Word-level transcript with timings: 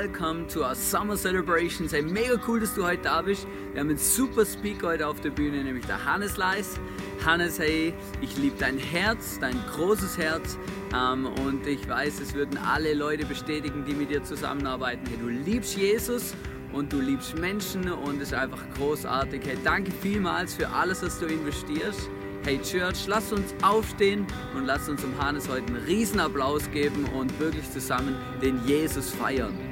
Welcome 0.00 0.46
to 0.46 0.62
our 0.62 0.76
Summer 0.76 1.16
Celebrations. 1.16 1.90
Hey, 1.90 2.02
mega 2.02 2.38
cool, 2.46 2.60
dass 2.60 2.72
du 2.72 2.84
heute 2.84 3.02
da 3.02 3.20
bist. 3.20 3.48
Wir 3.72 3.80
haben 3.80 3.88
einen 3.88 3.98
super 3.98 4.46
Speaker 4.46 4.88
heute 4.88 5.08
auf 5.08 5.20
der 5.20 5.30
Bühne, 5.30 5.64
nämlich 5.64 5.86
der 5.86 6.04
Hannes 6.04 6.36
Leis. 6.36 6.78
Hannes, 7.26 7.58
hey, 7.58 7.92
ich 8.20 8.36
liebe 8.36 8.54
dein 8.60 8.78
Herz, 8.78 9.40
dein 9.40 9.60
großes 9.74 10.16
Herz. 10.16 10.56
Ähm, 10.94 11.26
und 11.44 11.66
ich 11.66 11.88
weiß, 11.88 12.20
es 12.20 12.32
würden 12.34 12.58
alle 12.58 12.94
Leute 12.94 13.26
bestätigen, 13.26 13.84
die 13.84 13.92
mit 13.92 14.10
dir 14.10 14.22
zusammenarbeiten. 14.22 15.04
Hey, 15.08 15.18
du 15.20 15.28
liebst 15.28 15.76
Jesus 15.76 16.32
und 16.72 16.92
du 16.92 17.00
liebst 17.00 17.36
Menschen 17.36 17.90
und 17.90 18.22
es 18.22 18.28
ist 18.28 18.34
einfach 18.34 18.62
großartig. 18.76 19.42
Hey, 19.44 19.58
danke 19.64 19.90
vielmals 19.90 20.54
für 20.54 20.68
alles, 20.68 21.02
was 21.02 21.18
du 21.18 21.26
investierst. 21.26 22.08
Hey 22.44 22.60
Church, 22.62 23.08
lasst 23.08 23.32
uns 23.32 23.52
aufstehen 23.62 24.24
und 24.54 24.64
lasst 24.64 24.88
uns 24.88 25.02
um 25.02 25.18
Hannes 25.20 25.48
heute 25.48 25.66
einen 25.66 25.84
riesen 25.84 26.20
Applaus 26.20 26.70
geben 26.70 27.04
und 27.16 27.36
wirklich 27.40 27.68
zusammen 27.72 28.14
den 28.40 28.64
Jesus 28.64 29.10
feiern. 29.10 29.67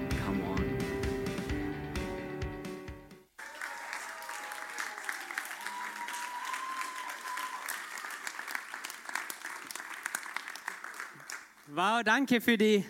Wow, 11.76 12.02
danke 12.02 12.40
für 12.40 12.56
die, 12.56 12.86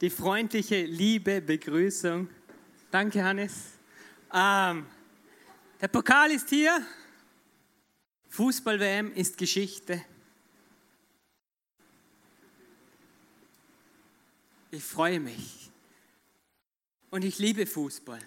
die 0.00 0.10
freundliche, 0.10 0.84
liebe 0.84 1.40
Begrüßung. 1.40 2.28
Danke, 2.88 3.24
Hannes. 3.24 3.52
Ähm, 4.32 4.86
der 5.80 5.88
Pokal 5.88 6.30
ist 6.30 6.48
hier. 6.48 6.86
Fußball-WM 8.28 9.12
ist 9.14 9.38
Geschichte. 9.38 10.04
Ich 14.70 14.84
freue 14.84 15.18
mich. 15.18 15.72
Und 17.10 17.24
ich 17.24 17.40
liebe 17.40 17.66
Fußball. 17.66 18.22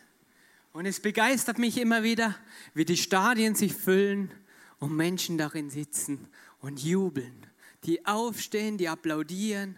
Und 0.73 0.87
es 0.87 0.99
begeistert 0.99 1.57
mich 1.57 1.77
immer 1.77 2.03
wieder, 2.03 2.35
wie 2.73 2.83
die 2.83 2.97
Stadien 2.97 3.55
sich 3.55 3.73
füllen 3.73 4.29
und 4.77 4.93
Menschen 4.93 5.37
darin 5.37 5.69
sitzen 5.69 6.27
und 6.59 6.83
jubeln. 6.83 7.45
Die 7.85 8.05
aufstehen, 8.05 8.77
die 8.77 8.89
applaudieren. 8.89 9.77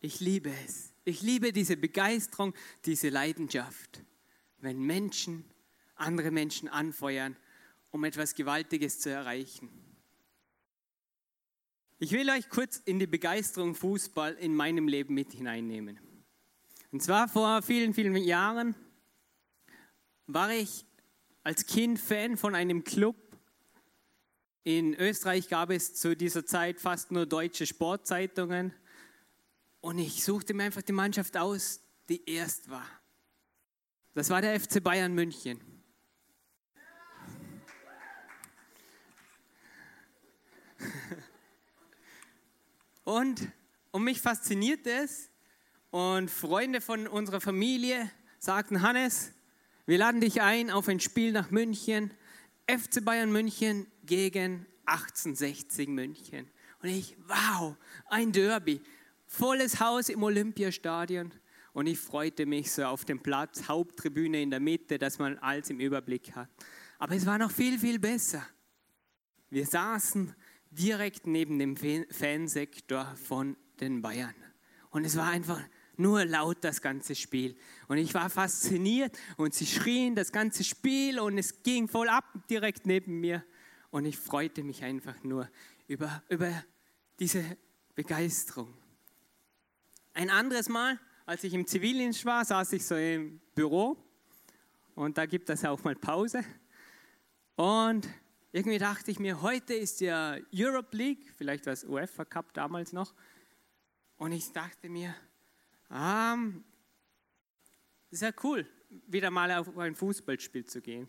Ich 0.00 0.20
liebe 0.20 0.52
es. 0.64 0.92
Ich 1.04 1.22
liebe 1.22 1.52
diese 1.52 1.76
Begeisterung, 1.76 2.54
diese 2.84 3.08
Leidenschaft, 3.08 4.02
wenn 4.58 4.80
Menschen 4.80 5.44
andere 6.00 6.30
Menschen 6.30 6.68
anfeuern, 6.68 7.36
um 7.90 8.04
etwas 8.04 8.34
Gewaltiges 8.34 9.00
zu 9.00 9.10
erreichen. 9.10 9.68
Ich 11.98 12.12
will 12.12 12.30
euch 12.30 12.48
kurz 12.48 12.78
in 12.78 12.98
die 12.98 13.06
Begeisterung 13.06 13.74
Fußball 13.74 14.34
in 14.34 14.54
meinem 14.54 14.88
Leben 14.88 15.14
mit 15.14 15.32
hineinnehmen. 15.32 16.00
Und 16.90 17.02
zwar 17.02 17.28
vor 17.28 17.60
vielen, 17.62 17.92
vielen 17.92 18.16
Jahren 18.16 18.74
war 20.26 20.50
ich 20.50 20.86
als 21.42 21.66
Kind 21.66 21.98
Fan 21.98 22.38
von 22.38 22.54
einem 22.54 22.84
Club. 22.84 23.16
In 24.64 24.94
Österreich 24.94 25.48
gab 25.48 25.70
es 25.70 25.94
zu 25.94 26.16
dieser 26.16 26.46
Zeit 26.46 26.80
fast 26.80 27.10
nur 27.10 27.26
deutsche 27.26 27.66
Sportzeitungen. 27.66 28.72
Und 29.80 29.98
ich 29.98 30.24
suchte 30.24 30.54
mir 30.54 30.64
einfach 30.64 30.82
die 30.82 30.92
Mannschaft 30.92 31.36
aus, 31.36 31.80
die 32.08 32.28
erst 32.28 32.68
war. 32.68 32.86
Das 34.14 34.28
war 34.28 34.42
der 34.42 34.58
FC 34.58 34.82
Bayern 34.82 35.14
München. 35.14 35.60
Und, 43.04 43.48
und 43.90 44.04
mich 44.04 44.20
fasziniert 44.20 44.86
es. 44.86 45.30
Und 45.90 46.30
Freunde 46.30 46.80
von 46.80 47.08
unserer 47.08 47.40
Familie 47.40 48.08
sagten, 48.38 48.82
Hannes, 48.82 49.32
wir 49.86 49.98
laden 49.98 50.20
dich 50.20 50.42
ein 50.42 50.70
auf 50.70 50.88
ein 50.88 51.00
Spiel 51.00 51.32
nach 51.32 51.50
München. 51.50 52.12
FC 52.68 53.04
Bayern 53.04 53.32
München 53.32 53.86
gegen 54.04 54.66
1860 54.86 55.88
München. 55.88 56.48
Und 56.82 56.88
ich, 56.88 57.16
wow, 57.26 57.76
ein 58.06 58.30
Derby. 58.30 58.80
Volles 59.32 59.78
Haus 59.78 60.08
im 60.08 60.24
Olympiastadion. 60.24 61.32
Und 61.72 61.86
ich 61.86 62.00
freute 62.00 62.46
mich 62.46 62.72
so 62.72 62.82
auf 62.84 63.04
dem 63.04 63.22
Platz, 63.22 63.68
Haupttribüne 63.68 64.42
in 64.42 64.50
der 64.50 64.58
Mitte, 64.58 64.98
dass 64.98 65.20
man 65.20 65.38
alles 65.38 65.70
im 65.70 65.78
Überblick 65.78 66.34
hat. 66.34 66.48
Aber 66.98 67.14
es 67.14 67.24
war 67.24 67.38
noch 67.38 67.52
viel, 67.52 67.78
viel 67.78 68.00
besser. 68.00 68.44
Wir 69.48 69.64
saßen 69.64 70.34
direkt 70.72 71.28
neben 71.28 71.60
dem 71.60 71.76
Fansektor 72.10 73.14
von 73.24 73.56
den 73.78 74.02
Bayern. 74.02 74.34
Und 74.90 75.04
es 75.04 75.16
war 75.16 75.28
einfach 75.28 75.62
nur 75.96 76.24
laut 76.24 76.58
das 76.62 76.82
ganze 76.82 77.14
Spiel. 77.14 77.56
Und 77.86 77.98
ich 77.98 78.12
war 78.14 78.30
fasziniert 78.30 79.16
und 79.36 79.54
sie 79.54 79.66
schrien 79.66 80.16
das 80.16 80.32
ganze 80.32 80.64
Spiel 80.64 81.20
und 81.20 81.38
es 81.38 81.62
ging 81.62 81.86
voll 81.86 82.08
ab 82.08 82.24
direkt 82.50 82.84
neben 82.84 83.20
mir. 83.20 83.44
Und 83.90 84.06
ich 84.06 84.18
freute 84.18 84.64
mich 84.64 84.82
einfach 84.82 85.22
nur 85.22 85.48
über, 85.86 86.20
über 86.28 86.64
diese 87.20 87.44
Begeisterung. 87.94 88.79
Ein 90.20 90.28
anderes 90.28 90.68
Mal, 90.68 90.98
als 91.24 91.44
ich 91.44 91.54
im 91.54 91.66
Zivildienst 91.66 92.26
war, 92.26 92.44
saß 92.44 92.74
ich 92.74 92.84
so 92.84 92.94
im 92.94 93.40
Büro 93.54 93.96
und 94.94 95.16
da 95.16 95.24
gibt 95.24 95.48
es 95.48 95.64
auch 95.64 95.82
mal 95.82 95.96
Pause. 95.96 96.44
Und 97.56 98.06
irgendwie 98.52 98.76
dachte 98.76 99.10
ich 99.10 99.18
mir, 99.18 99.40
heute 99.40 99.72
ist 99.72 100.02
ja 100.02 100.36
Europe 100.54 100.94
League, 100.94 101.32
vielleicht 101.38 101.64
war 101.64 101.72
es 101.72 101.84
UEFA 101.84 102.26
Cup 102.26 102.52
damals 102.52 102.92
noch. 102.92 103.14
Und 104.18 104.32
ich 104.32 104.52
dachte 104.52 104.90
mir, 104.90 105.14
ah, 105.88 106.36
ist 108.10 108.20
ja 108.20 108.30
cool, 108.42 108.66
wieder 109.06 109.30
mal 109.30 109.50
auf 109.52 109.74
ein 109.78 109.94
Fußballspiel 109.94 110.66
zu 110.66 110.82
gehen. 110.82 111.08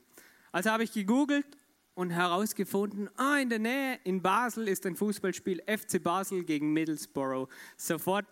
Also 0.53 0.69
habe 0.69 0.85
ich 0.85 0.93
gegoogelt 0.93 1.57
und 1.95 2.11
herausgefunden, 2.11 3.09
ah, 3.17 3.39
in 3.39 3.49
der 3.49 3.59
Nähe 3.59 3.99
in 4.05 4.21
Basel 4.21 4.69
ist 4.69 4.85
ein 4.85 4.95
Fußballspiel 4.95 5.63
FC 5.67 6.01
Basel 6.01 6.45
gegen 6.45 6.71
Middlesbrough. 6.71 7.49
Sofort 7.75 8.25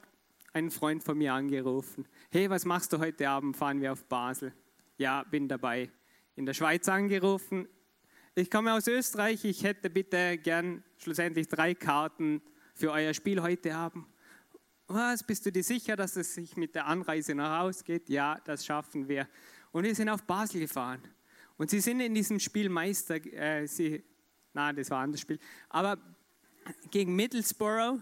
einen 0.53 0.71
Freund 0.71 1.03
von 1.03 1.17
mir 1.17 1.33
angerufen. 1.33 2.07
Hey, 2.31 2.49
was 2.49 2.65
machst 2.65 2.93
du 2.93 2.99
heute 2.99 3.29
Abend? 3.29 3.55
Fahren 3.55 3.81
wir 3.81 3.91
auf 3.91 4.05
Basel. 4.05 4.53
Ja, 4.97 5.23
bin 5.23 5.47
dabei. 5.47 5.89
In 6.35 6.45
der 6.45 6.53
Schweiz 6.53 6.87
angerufen, 6.87 7.67
ich 8.35 8.49
komme 8.49 8.73
aus 8.73 8.87
Österreich, 8.87 9.43
ich 9.43 9.63
hätte 9.63 9.89
bitte 9.89 10.37
gern 10.37 10.83
schlussendlich 10.97 11.47
drei 11.47 11.73
Karten 11.73 12.41
für 12.73 12.91
euer 12.91 13.13
Spiel 13.13 13.41
heute 13.41 13.73
haben. 13.73 14.07
Was, 14.87 15.23
bist 15.23 15.45
du 15.45 15.51
dir 15.51 15.63
sicher, 15.63 15.95
dass 15.95 16.15
es 16.15 16.33
sich 16.35 16.55
mit 16.55 16.73
der 16.73 16.87
Anreise 16.87 17.35
noch 17.35 17.59
ausgeht? 17.59 18.09
Ja, 18.09 18.39
das 18.45 18.65
schaffen 18.65 19.07
wir. 19.07 19.27
Und 19.71 19.83
wir 19.83 19.93
sind 19.93 20.09
auf 20.09 20.23
Basel 20.23 20.61
gefahren. 20.61 21.01
Und 21.57 21.69
sie 21.69 21.81
sind 21.81 21.99
in 21.99 22.15
diesem 22.15 22.39
Spiel 22.39 22.69
Meister, 22.69 23.15
äh, 23.33 23.67
sie, 23.67 24.03
nein, 24.53 24.75
das 24.75 24.89
war 24.89 24.99
ein 24.99 25.05
anderes 25.05 25.21
Spiel, 25.21 25.39
aber 25.67 25.97
gegen 26.89 27.15
Middlesbrough. 27.15 27.99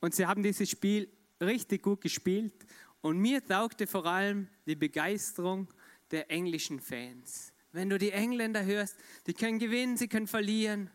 Und 0.00 0.14
sie 0.14 0.26
haben 0.26 0.42
dieses 0.42 0.68
Spiel 0.68 1.08
richtig 1.40 1.82
gut 1.82 2.00
gespielt. 2.00 2.54
Und 3.00 3.18
mir 3.18 3.44
taugte 3.44 3.86
vor 3.86 4.06
allem 4.06 4.48
die 4.66 4.76
Begeisterung 4.76 5.68
der 6.10 6.30
englischen 6.30 6.80
Fans. 6.80 7.52
Wenn 7.72 7.88
du 7.88 7.98
die 7.98 8.10
Engländer 8.10 8.64
hörst, 8.64 8.96
die 9.26 9.34
können 9.34 9.58
gewinnen, 9.58 9.96
sie 9.96 10.08
können 10.08 10.26
verlieren, 10.26 10.90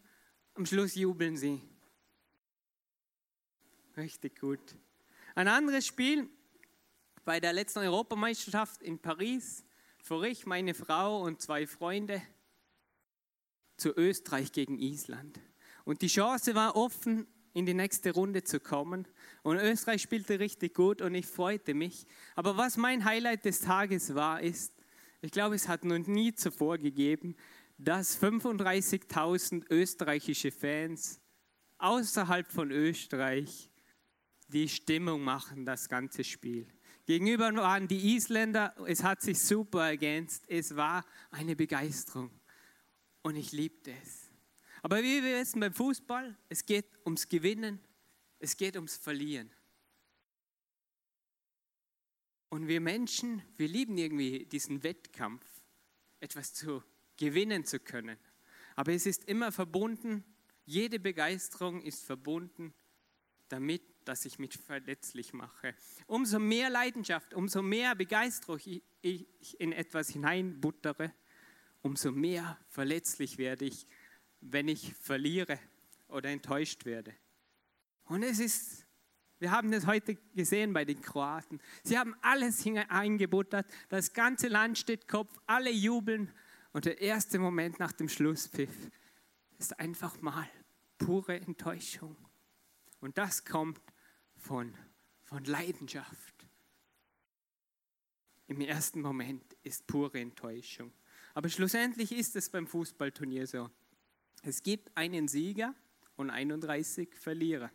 am 0.56 0.66
Schluss 0.66 0.96
jubeln 0.96 1.38
sie. 1.38 1.62
Richtig 3.98 4.40
gut. 4.40 4.76
Ein 5.36 5.48
anderes 5.48 5.88
Spiel 5.88 6.30
bei 7.24 7.40
der 7.40 7.54
letzten 7.54 7.80
Europameisterschaft 7.80 8.82
in 8.82 9.00
Paris 9.00 9.64
fuhr 9.98 10.24
ich, 10.26 10.46
meine 10.46 10.74
Frau 10.74 11.22
und 11.22 11.42
zwei 11.42 11.66
Freunde 11.66 12.22
zu 13.78 13.90
Österreich 13.98 14.52
gegen 14.52 14.78
Island. 14.78 15.40
Und 15.86 16.02
die 16.02 16.08
Chance 16.08 16.56
war 16.56 16.76
offen, 16.76 17.28
in 17.56 17.66
die 17.66 17.74
nächste 17.74 18.12
Runde 18.12 18.44
zu 18.44 18.60
kommen. 18.60 19.08
Und 19.42 19.58
Österreich 19.58 20.02
spielte 20.02 20.40
richtig 20.40 20.76
gut 20.76 21.02
und 21.02 21.16
ich 21.16 21.26
freute 21.26 21.74
mich. 21.74 22.06
Aber 22.36 22.58
was 22.58 22.76
mein 22.76 23.06
Highlight 23.06 23.46
des 23.46 23.62
Tages 23.62 24.14
war, 24.14 24.42
ist, 24.42 24.74
ich 25.22 25.32
glaube, 25.32 25.56
es 25.56 25.70
hat 25.70 25.86
noch 25.86 25.98
nie 26.06 26.36
zuvor 26.36 26.78
gegeben, 26.78 27.36
dass 27.78 28.22
35.000 28.22 29.72
österreichische 29.72 30.52
Fans 30.52 31.22
außerhalb 31.78 32.52
von 32.52 32.72
Österreich 32.72 33.72
die 34.50 34.68
Stimmung 34.68 35.22
machen, 35.22 35.66
das 35.66 35.88
ganze 35.88 36.26
Spiel. 36.26 36.68
Gegenüber 37.06 37.54
waren 37.56 37.88
die 37.88 38.16
Isländer, 38.16 38.76
es 38.86 39.02
hat 39.02 39.22
sich 39.22 39.40
super 39.40 39.88
ergänzt, 39.88 40.44
es 40.50 40.76
war 40.76 41.06
eine 41.32 41.56
Begeisterung 41.56 42.32
und 43.22 43.38
ich 43.38 43.54
liebte 43.54 43.94
es. 44.04 44.25
Aber 44.86 45.02
wie 45.02 45.24
wir 45.24 45.40
wissen 45.40 45.62
beim 45.62 45.74
Fußball, 45.74 46.38
es 46.48 46.64
geht 46.64 46.86
ums 47.08 47.28
Gewinnen, 47.28 47.80
es 48.38 48.56
geht 48.56 48.76
ums 48.76 48.96
Verlieren. 48.96 49.50
Und 52.50 52.68
wir 52.68 52.80
Menschen, 52.80 53.42
wir 53.58 53.68
lieben 53.68 53.98
irgendwie 53.98 54.46
diesen 54.46 54.84
Wettkampf, 54.84 55.44
etwas 56.20 56.54
zu 56.54 56.84
gewinnen 57.18 57.66
zu 57.66 57.80
können. 57.80 58.20
Aber 58.76 58.94
es 58.94 59.08
ist 59.08 59.24
immer 59.24 59.52
verbunden, 59.52 60.24
jede 60.66 61.00
Begeisterung 61.00 61.82
ist 61.82 62.06
verbunden 62.06 62.72
damit, 63.48 63.82
dass 64.08 64.24
ich 64.26 64.38
mich 64.38 64.56
verletzlich 64.56 65.34
mache. 65.34 65.74
Umso 66.06 66.38
mehr 66.38 66.70
Leidenschaft, 66.70 67.34
umso 67.34 67.64
mehr 67.64 67.96
Begeisterung 67.96 68.60
ich 69.02 69.60
in 69.60 69.72
etwas 69.72 70.10
hineinbuttere, 70.10 71.12
umso 71.82 72.12
mehr 72.12 72.60
verletzlich 72.68 73.40
werde 73.40 73.66
ich, 73.66 73.88
wenn 74.52 74.68
ich 74.68 74.94
verliere 74.94 75.60
oder 76.08 76.30
enttäuscht 76.30 76.86
werde. 76.86 77.14
Und 78.06 78.24
es 78.24 78.40
ist, 78.40 78.86
wir 79.40 79.52
haben 79.52 79.74
es 79.74 79.86
heute 79.86 80.16
gesehen 80.36 80.74
bei 80.74 80.86
den 80.86 81.02
Kroaten. 81.02 81.60
Sie 81.84 81.98
haben 81.98 82.16
alles 82.22 82.62
hineingebuttert, 82.62 83.66
das 83.90 84.14
ganze 84.14 84.48
Land 84.48 84.78
steht 84.78 85.08
Kopf, 85.08 85.38
alle 85.46 85.72
jubeln 85.72 86.32
und 86.72 86.86
der 86.86 87.02
erste 87.02 87.40
Moment 87.40 87.80
nach 87.80 87.92
dem 87.92 88.10
Schlusspfiff 88.10 88.92
ist 89.58 89.80
einfach 89.80 90.22
mal 90.22 90.48
pure 90.98 91.40
Enttäuschung. 91.40 92.16
Und 93.00 93.18
das 93.18 93.46
kommt 93.46 93.82
von, 94.36 94.76
von 95.24 95.44
Leidenschaft. 95.46 96.48
Im 98.48 98.62
ersten 98.62 99.02
Moment 99.02 99.56
ist 99.64 99.88
pure 99.88 100.20
Enttäuschung. 100.20 100.94
Aber 101.34 101.50
schlussendlich 101.50 102.12
ist 102.12 102.36
es 102.36 102.50
beim 102.50 102.68
Fußballturnier 102.68 103.48
so. 103.48 103.70
Es 104.48 104.62
gibt 104.62 104.96
einen 104.96 105.28
Sieger 105.28 105.74
und 106.18 106.30
31 106.30 107.16
Verlierer. 107.16 107.72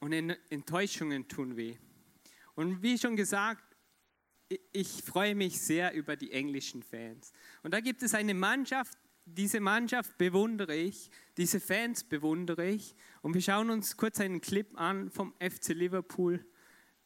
Und 0.00 0.12
Enttäuschungen 0.12 1.26
tun 1.26 1.56
weh. 1.56 1.78
Und 2.54 2.82
wie 2.82 2.98
schon 2.98 3.16
gesagt, 3.16 3.64
ich 4.72 5.02
freue 5.02 5.34
mich 5.34 5.58
sehr 5.58 5.94
über 5.94 6.16
die 6.16 6.32
englischen 6.32 6.82
Fans. 6.82 7.32
Und 7.62 7.72
da 7.72 7.80
gibt 7.80 8.02
es 8.02 8.12
eine 8.12 8.34
Mannschaft, 8.34 8.98
diese 9.24 9.58
Mannschaft 9.58 10.18
bewundere 10.18 10.76
ich, 10.76 11.10
diese 11.38 11.60
Fans 11.60 12.04
bewundere 12.04 12.68
ich. 12.68 12.94
Und 13.22 13.32
wir 13.32 13.40
schauen 13.40 13.70
uns 13.70 13.96
kurz 13.96 14.20
einen 14.20 14.42
Clip 14.42 14.78
an 14.78 15.10
vom 15.10 15.34
FC 15.40 15.68
Liverpool, 15.68 16.44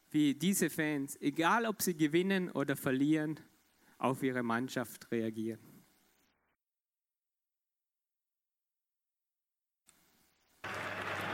wie 0.09 0.35
diese 0.35 0.69
Fans, 0.69 1.15
egal 1.21 1.65
ob 1.65 1.81
sie 1.81 1.95
gewinnen 1.95 2.51
oder 2.51 2.75
verlieren, 2.75 3.39
auf 4.01 4.23
ihre 4.23 4.43
Mannschaft 4.43 5.07
reagieren. 5.11 5.59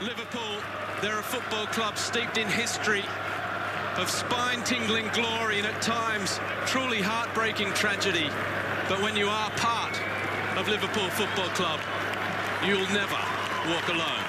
Liverpool, 0.01 0.61
they're 1.01 1.17
a 1.17 1.23
football 1.23 1.65
club 1.67 1.97
steeped 1.97 2.37
in 2.37 2.47
history 2.47 3.03
of 3.95 4.09
spine-tingling 4.09 5.07
glory 5.13 5.57
and 5.57 5.65
at 5.65 5.81
times 5.81 6.39
truly 6.67 7.01
heartbreaking 7.01 7.73
tragedy. 7.73 8.29
But 8.87 9.01
when 9.01 9.15
you 9.17 9.27
are 9.27 9.49
part 9.57 9.99
of 10.55 10.67
Liverpool 10.67 11.09
Football 11.09 11.49
Club, 11.55 11.79
you'll 12.63 12.87
never 12.93 13.17
walk 13.67 13.87
alone. 13.89 14.23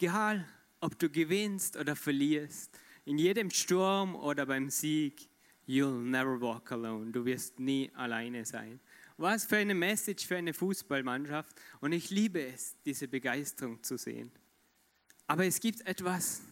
Egal, 0.00 0.46
ob 0.80 0.96
du 0.96 1.10
gewinnst 1.10 1.76
oder 1.76 1.96
verlierst, 1.96 2.70
in 3.04 3.18
jedem 3.18 3.50
Sturm 3.50 4.14
oder 4.14 4.46
beim 4.46 4.70
Sieg, 4.70 5.28
you'll 5.66 6.04
never 6.04 6.40
walk 6.40 6.70
alone. 6.70 7.10
Du 7.10 7.24
wirst 7.24 7.58
nie 7.58 7.90
alleine 7.94 8.44
sein. 8.44 8.78
Was 9.16 9.44
für 9.44 9.56
eine 9.56 9.74
Message 9.74 10.24
für 10.24 10.36
eine 10.36 10.54
Fußballmannschaft. 10.54 11.60
Und 11.80 11.90
ich 11.90 12.10
liebe 12.10 12.40
es, 12.40 12.76
diese 12.84 13.08
Begeisterung 13.08 13.82
zu 13.82 13.98
sehen. 13.98 14.30
Aber 15.26 15.44
es 15.44 15.58
gibt 15.58 15.84
etwas, 15.84 16.42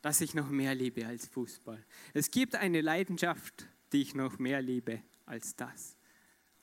das 0.00 0.22
ich 0.22 0.32
noch 0.32 0.48
mehr 0.48 0.74
liebe 0.74 1.06
als 1.06 1.26
Fußball. 1.28 1.84
Es 2.14 2.30
gibt 2.30 2.54
eine 2.54 2.80
Leidenschaft, 2.80 3.66
die 3.92 4.00
ich 4.00 4.14
noch 4.14 4.38
mehr 4.38 4.62
liebe 4.62 5.02
als 5.26 5.54
das. 5.54 5.98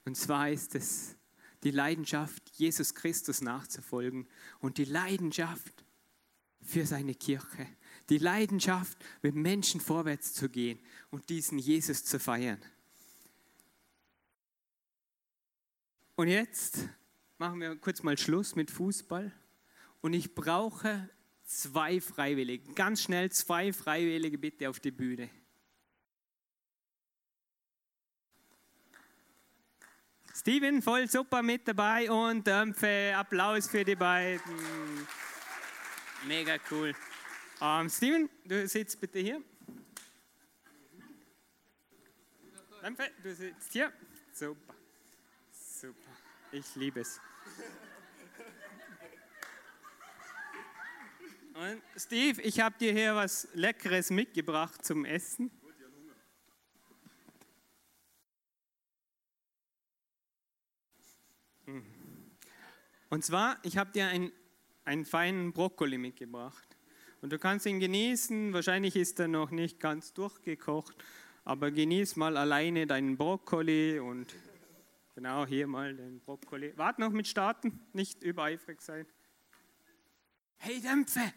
Und 0.04 0.18
zwar 0.18 0.50
ist 0.50 0.74
es 0.74 1.16
die 1.64 1.70
Leidenschaft, 1.70 2.50
Jesus 2.54 2.96
Christus 2.96 3.42
nachzufolgen 3.42 4.28
und 4.62 4.80
die 4.80 4.86
Leidenschaft 4.86 5.86
für 6.64 6.86
seine 6.86 7.16
Kirche, 7.16 7.68
die 8.10 8.18
Leidenschaft, 8.18 8.98
mit 9.22 9.36
Menschen 9.36 9.82
vorwärts 9.82 10.34
zu 10.34 10.50
gehen 10.50 10.80
und 11.10 11.30
diesen 11.30 11.60
Jesus 11.60 12.04
zu 12.04 12.20
feiern. 12.20 12.62
Und 16.16 16.28
jetzt 16.28 16.88
machen 17.38 17.60
wir 17.60 17.76
kurz 17.78 18.04
mal 18.04 18.18
Schluss 18.18 18.56
mit 18.56 18.70
Fußball 18.70 19.32
und 20.02 20.14
ich 20.14 20.36
brauche 20.36 21.10
zwei 21.46 22.00
Freiwillige, 22.00 22.74
ganz 22.74 23.02
schnell 23.02 23.32
zwei 23.32 23.74
Freiwillige 23.74 24.38
bitte 24.38 24.70
auf 24.70 24.80
die 24.80 24.92
Bühne. 24.92 25.30
Steven, 30.34 30.82
voll 30.82 31.08
super 31.08 31.44
mit 31.44 31.68
dabei 31.68 32.10
und 32.10 32.48
Dämpfe, 32.48 33.14
Applaus 33.16 33.68
für 33.68 33.84
die 33.84 33.96
beiden. 33.96 34.42
Mega 36.28 36.58
cool. 36.70 36.94
Um, 37.60 37.90
Steven, 37.90 38.30
du 38.46 38.68
sitzt 38.68 39.00
bitte 39.00 39.20
hier. 39.20 39.42
Du 43.24 43.36
sitzt 43.36 43.72
hier. 43.72 43.92
Super. 44.34 44.76
Super. 45.52 46.12
Ich 46.52 46.76
liebe 46.76 47.02
es. 47.02 47.20
Und 51.54 51.82
Steve, 51.96 52.42
ich 52.42 52.60
habe 52.60 52.78
dir 52.78 52.92
hier 52.92 53.16
was 53.16 53.48
Leckeres 53.54 54.10
mitgebracht 54.10 54.84
zum 54.84 55.06
Essen. 55.06 55.52
Hm. 61.66 61.86
Und 63.10 63.26
zwar, 63.26 63.60
ich 63.64 63.78
habe 63.78 63.92
dir 63.92 64.08
ein, 64.08 64.32
einen 64.86 65.06
feinen 65.06 65.54
Brokkoli 65.54 65.98
mitgebracht. 65.98 66.78
Und 67.22 67.32
du 67.32 67.40
kannst 67.40 67.66
ihn 67.66 67.80
genießen. 67.80 68.54
Wahrscheinlich 68.54 68.96
ist 68.96 69.20
er 69.20 69.28
noch 69.28 69.52
nicht 69.52 69.80
ganz 69.80 70.14
durchgekocht, 70.14 70.96
aber 71.44 71.72
genieß 71.72 72.16
mal 72.16 72.36
alleine 72.38 72.88
deinen 72.88 73.18
Brokkoli 73.18 74.00
und 74.00 74.36
genau 75.16 75.46
hier 75.46 75.68
mal 75.68 75.96
den 75.96 76.20
Brokkoli. 76.20 76.74
Warte 76.78 77.02
noch 77.02 77.12
mit 77.12 77.28
Starten, 77.28 77.80
nicht 77.94 78.24
übereifrig 78.24 78.82
sein. 78.82 79.06
Hey 80.58 80.82
Dämpfe! 80.82 81.34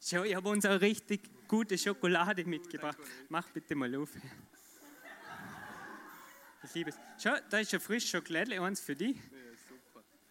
Schau, 0.00 0.22
ich 0.22 0.34
habe 0.34 0.48
uns 0.48 0.64
eine 0.64 0.80
richtig 0.80 1.48
gute 1.48 1.78
Schokolade 1.78 2.44
mitgebracht. 2.44 2.98
Mach 3.28 3.48
bitte 3.50 3.74
mal 3.74 3.94
auf. 3.96 4.10
Ich 6.62 6.74
liebe 6.74 6.90
es. 6.90 6.96
Schau, 7.22 7.34
da 7.50 7.58
ist 7.58 7.72
ein 7.74 7.80
frisches 7.80 8.10
Schokolade, 8.10 8.60
eins 8.60 8.80
für 8.80 8.94
dich 8.94 9.16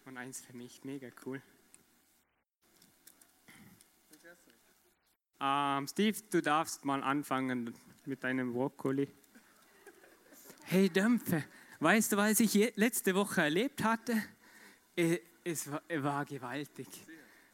und 0.04 0.16
eins 0.16 0.40
für 0.40 0.52
mich. 0.52 0.84
Mega 0.84 1.08
cool. 1.24 1.42
Ähm, 5.46 5.86
Steve, 5.86 6.16
du 6.30 6.40
darfst 6.40 6.86
mal 6.86 7.02
anfangen 7.02 7.74
mit 8.06 8.24
deinem 8.24 8.54
Brokkoli. 8.54 9.06
Hey 10.62 10.88
Dämpfe, 10.88 11.44
weißt 11.80 12.12
du, 12.12 12.16
was 12.16 12.40
ich 12.40 12.74
letzte 12.76 13.14
Woche 13.14 13.42
erlebt 13.42 13.84
hatte? 13.84 14.14
Äh, 14.96 15.18
es 15.44 15.70
war, 15.70 15.82
es 15.86 16.02
war 16.02 16.24
gewaltig. 16.24 16.88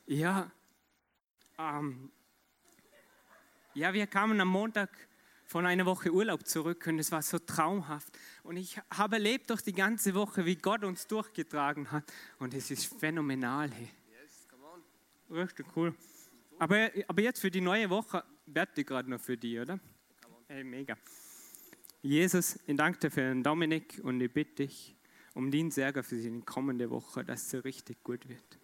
Ja, 0.07 0.53
ähm, 1.59 2.13
ja, 3.75 3.93
wir 3.93 4.07
kamen 4.07 4.41
am 4.41 4.49
Montag 4.49 4.91
von 5.47 5.67
einer 5.67 5.85
Woche 5.85 6.13
Urlaub 6.13 6.47
zurück 6.47 6.87
und 6.87 7.01
es 7.01 7.11
war 7.11 7.23
so 7.23 7.41
traumhaft. 7.41 8.17
Und 8.45 8.57
ich 8.57 8.79
habe 8.95 9.17
erlebt 9.17 9.51
durch 9.51 9.63
die 9.63 9.73
ganze 9.73 10.15
Woche, 10.15 10.47
wie 10.47 10.55
Gott 10.55 10.85
uns 10.85 11.09
durchgetragen 11.09 11.91
hat. 11.91 12.05
Und 12.39 12.55
es 12.55 12.71
ist 12.71 12.87
phänomenal. 13.01 13.69
Hey. 13.73 13.91
Richtig 15.29 15.67
cool. 15.75 15.93
Aber, 16.61 16.91
aber 17.09 17.23
jetzt 17.23 17.41
für 17.41 17.51
die 17.51 17.63
neue 17.63 17.89
Woche, 17.89 18.23
bete 18.45 18.83
ich 18.83 18.87
gerade 18.87 19.09
noch 19.09 19.19
für 19.19 19.35
die, 19.35 19.59
oder? 19.59 19.81
Hey, 20.47 20.63
mega. 20.63 20.95
Jesus, 22.03 22.59
ich 22.67 22.77
danke 22.77 22.99
dir 22.99 23.11
für 23.11 23.23
den 23.23 23.43
Dominik 23.43 23.99
und 24.03 24.21
ich 24.21 24.31
bitte 24.31 24.67
dich 24.67 24.95
um 25.33 25.51
den 25.51 25.71
Särger 25.71 26.03
für 26.03 26.17
die 26.17 26.43
kommende 26.43 26.91
Woche, 26.91 27.25
dass 27.25 27.51
es 27.51 27.65
richtig 27.65 28.05
gut 28.05 28.29
wird. 28.29 28.59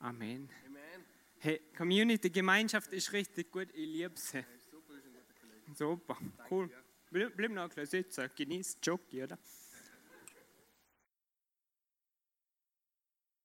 Amen. 0.00 0.50
Amen. 0.66 1.04
Hey, 1.38 1.60
Community, 1.76 2.28
Gemeinschaft 2.28 2.92
ist 2.92 3.12
richtig 3.12 3.52
gut, 3.52 3.68
ich 3.72 3.86
liebe 3.86 4.16
sie. 4.16 4.44
Super, 5.76 6.18
cool. 6.50 6.68
Bleib, 7.08 7.36
bleib 7.36 7.52
noch 7.52 7.62
ein 7.62 7.68
bisschen 7.68 7.86
sitzen, 7.86 8.28
genieß 8.34 8.78
Jockey, 8.82 9.22
oder? 9.22 9.38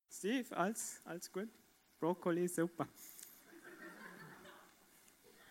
Steve, 0.09 0.57
alles, 0.57 0.99
alles 1.05 1.31
gut? 1.31 1.49
Brokkoli, 1.99 2.47
super 2.47 2.87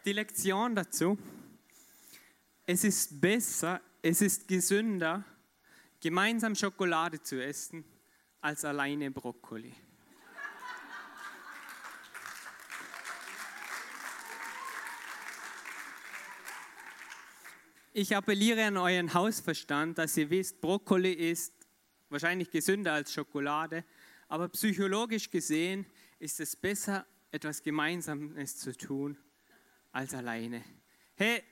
die 0.04 0.12
Lektion 0.12 0.74
dazu. 0.74 1.18
Es 2.64 2.84
ist 2.84 3.20
besser, 3.20 3.80
es 4.02 4.20
ist 4.20 4.48
gesünder, 4.48 5.24
gemeinsam 6.00 6.54
Schokolade 6.54 7.22
zu 7.22 7.42
essen, 7.42 7.84
als 8.40 8.64
alleine 8.64 9.10
Brokkoli. 9.10 9.74
Ich 17.94 18.16
appelliere 18.16 18.64
an 18.64 18.78
euren 18.78 19.12
Hausverstand, 19.12 19.98
dass 19.98 20.16
ihr 20.16 20.30
wisst, 20.30 20.60
Brokkoli 20.60 21.12
ist 21.12 21.52
wahrscheinlich 22.08 22.50
gesünder 22.50 22.94
als 22.94 23.12
Schokolade, 23.12 23.84
aber 24.28 24.48
psychologisch 24.48 25.30
gesehen 25.30 25.86
ist 26.18 26.40
es 26.40 26.56
besser, 26.56 27.06
etwas 27.30 27.62
Gemeinsames 27.62 28.56
zu 28.56 28.76
tun, 28.76 29.18
als 29.92 30.14
alleine. 30.14 30.64
Hey, 31.14 31.42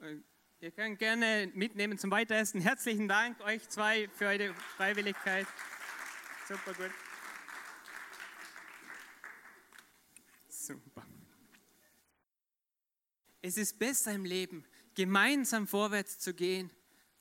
äh, 0.00 0.16
ihr 0.60 0.70
könnt 0.72 0.98
gerne 0.98 1.50
mitnehmen 1.54 1.98
zum 1.98 2.10
Weiteressen. 2.10 2.60
Herzlichen 2.60 3.06
Dank 3.06 3.40
euch 3.42 3.68
zwei 3.68 4.08
für 4.08 4.26
eure 4.26 4.54
Freiwilligkeit. 4.54 5.46
Super 6.48 6.74
gut. 6.74 6.90
Super. 10.48 11.06
Es 13.42 13.56
ist 13.56 13.78
besser 13.78 14.12
im 14.12 14.24
Leben, 14.24 14.64
gemeinsam 14.94 15.66
vorwärts 15.66 16.18
zu 16.18 16.34
gehen, 16.34 16.70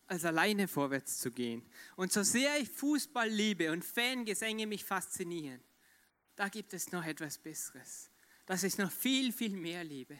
als 0.08 0.26
alleine 0.26 0.68
vorwärts 0.68 1.20
zu 1.20 1.32
gehen. 1.32 1.64
Und 1.96 2.12
so 2.12 2.24
sehr 2.24 2.60
ich 2.60 2.70
Fußball 2.70 3.30
liebe 3.30 3.72
und 3.72 3.86
Fangesänge 3.86 4.68
mich 4.68 4.84
faszinieren, 4.84 5.64
da 6.36 6.50
gibt 6.50 6.74
es 6.74 6.92
noch 6.92 7.06
etwas 7.06 7.38
Besseres, 7.38 8.09
das 8.50 8.64
ich 8.64 8.80
noch 8.80 8.92
viel, 8.92 9.32
viel 9.32 9.56
mehr 9.56 9.84
liebe. 9.84 10.20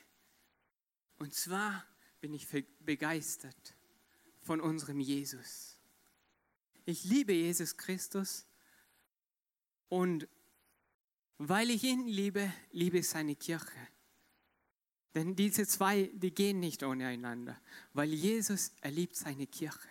Und 1.18 1.34
zwar 1.34 1.84
bin 2.22 2.32
ich 2.32 2.46
begeistert 2.80 3.74
von 4.44 4.62
unserem 4.62 5.00
Jesus. 5.00 5.80
Ich 6.86 7.06
liebe 7.06 7.34
Jesus 7.34 7.76
Christus 7.76 8.46
und 9.88 10.28
weil 11.40 11.72
ich 11.72 11.84
ihn 11.84 12.06
liebe, 12.06 12.54
liebe 12.72 13.00
ich 13.00 13.10
seine 13.10 13.36
Kirche. 13.36 13.88
Denn 15.16 15.36
diese 15.36 15.66
zwei, 15.66 16.12
die 16.14 16.30
gehen 16.30 16.60
nicht 16.60 16.84
ohne 16.84 17.08
einander, 17.08 17.60
weil 17.94 18.14
Jesus, 18.14 18.74
er 18.82 18.92
liebt 18.92 19.16
seine 19.16 19.48
Kirche. 19.48 19.90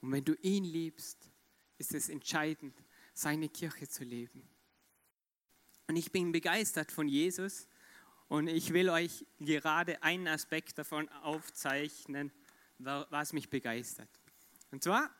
Und 0.00 0.12
wenn 0.12 0.24
du 0.24 0.34
ihn 0.34 0.62
liebst, 0.62 1.32
ist 1.78 1.94
es 1.94 2.08
entscheidend, 2.08 2.80
seine 3.12 3.48
Kirche 3.48 3.88
zu 3.88 4.04
leben. 4.04 4.48
Und 5.88 5.96
ich 5.96 6.12
bin 6.12 6.30
begeistert 6.30 6.92
von 6.92 7.08
Jesus 7.08 7.66
und 8.32 8.46
ich 8.46 8.72
will 8.72 8.88
euch 8.88 9.26
gerade 9.40 10.02
einen 10.02 10.26
Aspekt 10.26 10.78
davon 10.78 11.06
aufzeichnen, 11.10 12.32
was 12.78 13.34
mich 13.34 13.50
begeistert. 13.50 14.08
Und 14.70 14.82
zwar, 14.82 15.10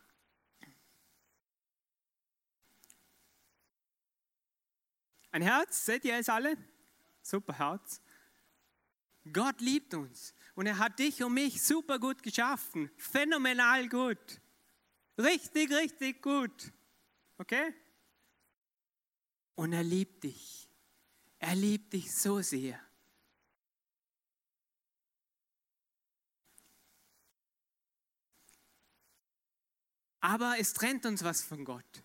ein 5.31 5.43
Herz, 5.43 5.85
seht 5.85 6.07
ihr 6.07 6.17
es 6.17 6.31
alle? 6.31 6.57
Super 7.21 7.59
Herz. 7.59 8.01
Gott 9.31 9.61
liebt 9.61 9.93
uns 9.93 10.35
und 10.55 10.65
er 10.65 10.79
hat 10.79 10.99
dich 10.99 11.23
und 11.23 11.35
mich 11.35 11.63
super 11.63 11.99
gut 11.99 12.23
geschaffen. 12.23 12.91
Phänomenal 12.97 13.91
gut. 13.91 14.41
Richtig, 15.19 15.71
richtig 15.71 16.23
gut. 16.23 16.73
Okay? 17.37 17.75
Und 19.55 19.75
er 19.75 19.83
liebt 19.83 20.25
dich. 20.25 20.67
Er 21.39 21.55
liebt 21.55 21.93
dich 21.93 22.11
so 22.11 22.41
sehr. 22.41 22.81
Aber 30.23 30.55
es 30.59 30.73
trennt 30.73 31.05
uns 31.05 31.25
was 31.25 31.43
von 31.43 31.65
Gott. 31.65 32.05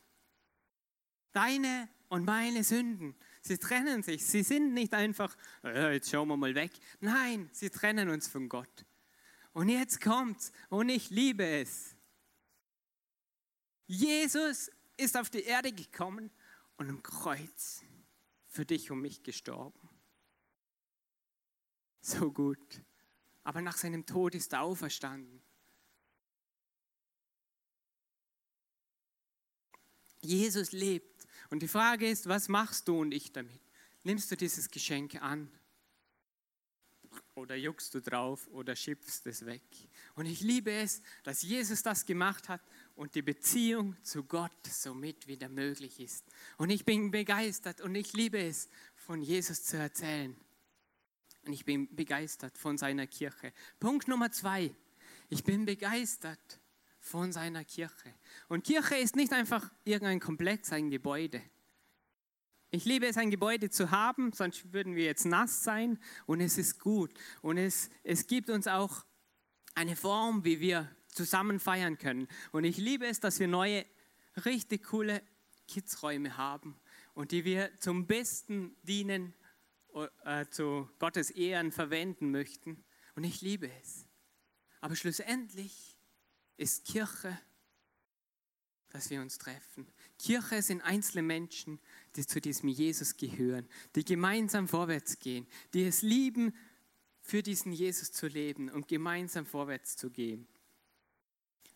Deine 1.31 1.87
und 2.09 2.25
meine 2.25 2.63
Sünden, 2.63 3.15
sie 3.41 3.59
trennen 3.59 4.01
sich. 4.01 4.25
Sie 4.25 4.41
sind 4.41 4.73
nicht 4.73 4.93
einfach, 4.95 5.37
äh, 5.63 5.93
jetzt 5.93 6.09
schauen 6.09 6.27
wir 6.27 6.35
mal 6.35 6.55
weg. 6.55 6.71
Nein, 6.99 7.47
sie 7.53 7.69
trennen 7.69 8.09
uns 8.09 8.27
von 8.27 8.49
Gott. 8.49 8.85
Und 9.53 9.69
jetzt 9.69 10.01
kommt's 10.01 10.51
und 10.69 10.89
ich 10.89 11.11
liebe 11.11 11.45
es. 11.45 11.95
Jesus 13.85 14.71
ist 14.97 15.15
auf 15.15 15.29
die 15.29 15.43
Erde 15.43 15.71
gekommen 15.71 16.31
und 16.77 16.89
am 16.89 17.03
Kreuz 17.03 17.83
für 18.47 18.65
dich 18.65 18.89
und 18.89 19.01
mich 19.01 19.21
gestorben. 19.21 19.79
So 22.01 22.31
gut. 22.31 22.81
Aber 23.43 23.61
nach 23.61 23.77
seinem 23.77 24.07
Tod 24.07 24.33
ist 24.33 24.53
er 24.53 24.61
auferstanden. 24.61 25.36
Jesus 30.21 30.71
lebt. 30.71 31.27
Und 31.49 31.61
die 31.61 31.67
Frage 31.67 32.09
ist, 32.09 32.27
was 32.27 32.49
machst 32.49 32.87
du 32.87 32.99
und 32.99 33.13
ich 33.13 33.31
damit? 33.31 33.61
Nimmst 34.03 34.31
du 34.31 34.37
dieses 34.37 34.69
Geschenk 34.69 35.21
an? 35.21 35.49
Oder 37.35 37.55
juckst 37.55 37.93
du 37.93 38.01
drauf 38.01 38.47
oder 38.47 38.75
schimpfst 38.75 39.21
es 39.25 39.45
weg? 39.45 39.61
Und 40.15 40.25
ich 40.25 40.41
liebe 40.41 40.71
es, 40.71 41.01
dass 41.23 41.43
Jesus 41.43 41.83
das 41.83 42.05
gemacht 42.05 42.49
hat 42.49 42.61
und 42.95 43.15
die 43.15 43.21
Beziehung 43.21 43.95
zu 44.03 44.23
Gott 44.23 44.65
somit 44.67 45.27
wieder 45.27 45.47
möglich 45.47 45.99
ist. 45.99 46.25
Und 46.57 46.69
ich 46.69 46.83
bin 46.83 47.11
begeistert 47.11 47.81
und 47.81 47.95
ich 47.95 48.13
liebe 48.13 48.39
es, 48.39 48.69
von 48.95 49.21
Jesus 49.21 49.63
zu 49.63 49.77
erzählen. 49.77 50.35
Und 51.45 51.53
ich 51.53 51.63
bin 51.63 51.95
begeistert 51.95 52.57
von 52.57 52.77
seiner 52.77 53.07
Kirche. 53.07 53.53
Punkt 53.79 54.07
Nummer 54.07 54.31
zwei. 54.31 54.73
Ich 55.29 55.43
bin 55.43 55.65
begeistert 55.65 56.59
von 57.07 57.31
seiner 57.31 57.63
Kirche. 57.63 58.13
Und 58.47 58.63
Kirche 58.63 58.95
ist 58.97 59.15
nicht 59.15 59.33
einfach 59.33 59.71
irgendein 59.85 60.19
Komplex, 60.19 60.71
ein 60.71 60.89
Gebäude. 60.89 61.41
Ich 62.69 62.83
liebe 62.83 63.07
es, 63.07 63.17
ein 63.17 63.31
Gebäude 63.31 63.69
zu 63.69 63.91
haben, 63.91 64.33
sonst 64.33 64.73
würden 64.73 64.95
wir 64.95 65.05
jetzt 65.05 65.25
nass 65.25 65.63
sein 65.63 65.99
und 66.25 66.41
es 66.41 66.57
ist 66.57 66.79
gut. 66.79 67.11
Und 67.41 67.57
es, 67.57 67.89
es 68.03 68.27
gibt 68.27 68.49
uns 68.49 68.67
auch 68.67 69.05
eine 69.73 69.95
Form, 69.95 70.43
wie 70.43 70.59
wir 70.59 70.89
zusammen 71.07 71.59
feiern 71.59 71.97
können. 71.97 72.27
Und 72.51 72.65
ich 72.65 72.77
liebe 72.77 73.07
es, 73.07 73.19
dass 73.19 73.39
wir 73.39 73.47
neue, 73.47 73.85
richtig 74.45 74.83
coole 74.83 75.21
Kidsräume 75.67 76.35
haben 76.37 76.77
und 77.13 77.31
die 77.31 77.45
wir 77.45 77.71
zum 77.79 78.05
Besten 78.05 78.75
dienen, 78.83 79.33
äh, 80.25 80.45
zu 80.49 80.89
Gottes 80.99 81.31
Ehren 81.31 81.71
verwenden 81.71 82.31
möchten. 82.31 82.83
Und 83.15 83.23
ich 83.23 83.41
liebe 83.41 83.71
es. 83.81 84.05
Aber 84.81 84.95
schlussendlich 84.95 85.96
ist 86.57 86.85
Kirche, 86.85 87.39
dass 88.89 89.09
wir 89.09 89.21
uns 89.21 89.37
treffen. 89.37 89.87
Kirche 90.17 90.61
sind 90.61 90.81
einzelne 90.81 91.21
Menschen, 91.21 91.79
die 92.15 92.25
zu 92.25 92.41
diesem 92.41 92.69
Jesus 92.69 93.15
gehören, 93.15 93.67
die 93.95 94.03
gemeinsam 94.03 94.67
vorwärts 94.67 95.19
gehen, 95.19 95.47
die 95.73 95.83
es 95.83 96.01
lieben, 96.01 96.53
für 97.21 97.43
diesen 97.43 97.73
Jesus 97.73 98.11
zu 98.11 98.27
leben 98.27 98.69
und 98.69 98.87
gemeinsam 98.87 99.45
vorwärts 99.45 99.97
zu 99.97 100.09
gehen. 100.09 100.47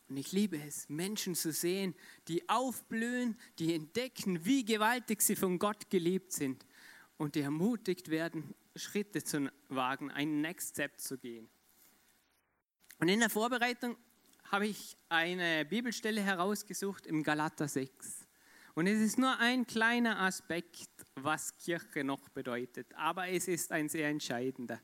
Und 0.07 0.17
ich 0.17 0.31
liebe 0.31 0.57
es, 0.57 0.89
Menschen 0.89 1.35
zu 1.35 1.51
sehen, 1.51 1.95
die 2.27 2.47
aufblühen, 2.49 3.37
die 3.59 3.73
entdecken, 3.73 4.45
wie 4.45 4.65
gewaltig 4.65 5.21
sie 5.21 5.35
von 5.35 5.59
Gott 5.59 5.89
geliebt 5.89 6.31
sind 6.31 6.65
und 7.17 7.35
die 7.35 7.41
ermutigt 7.41 8.09
werden, 8.09 8.55
Schritte 8.75 9.23
zu 9.23 9.51
wagen, 9.69 10.09
einen 10.11 10.41
Next 10.41 10.71
Step 10.71 10.99
zu 10.99 11.17
gehen. 11.17 11.49
Und 12.99 13.09
in 13.09 13.19
der 13.19 13.29
Vorbereitung 13.29 13.97
habe 14.51 14.67
ich 14.67 14.97
eine 15.07 15.63
Bibelstelle 15.63 16.21
herausgesucht 16.21 17.07
im 17.07 17.23
Galater 17.23 17.69
6. 17.69 18.27
Und 18.73 18.85
es 18.85 18.99
ist 18.99 19.17
nur 19.17 19.39
ein 19.39 19.65
kleiner 19.65 20.19
Aspekt, 20.19 20.89
was 21.15 21.55
Kirche 21.55 22.03
noch 22.03 22.27
bedeutet, 22.29 22.93
aber 22.95 23.29
es 23.29 23.47
ist 23.47 23.71
ein 23.71 23.87
sehr 23.87 24.09
entscheidender. 24.09 24.81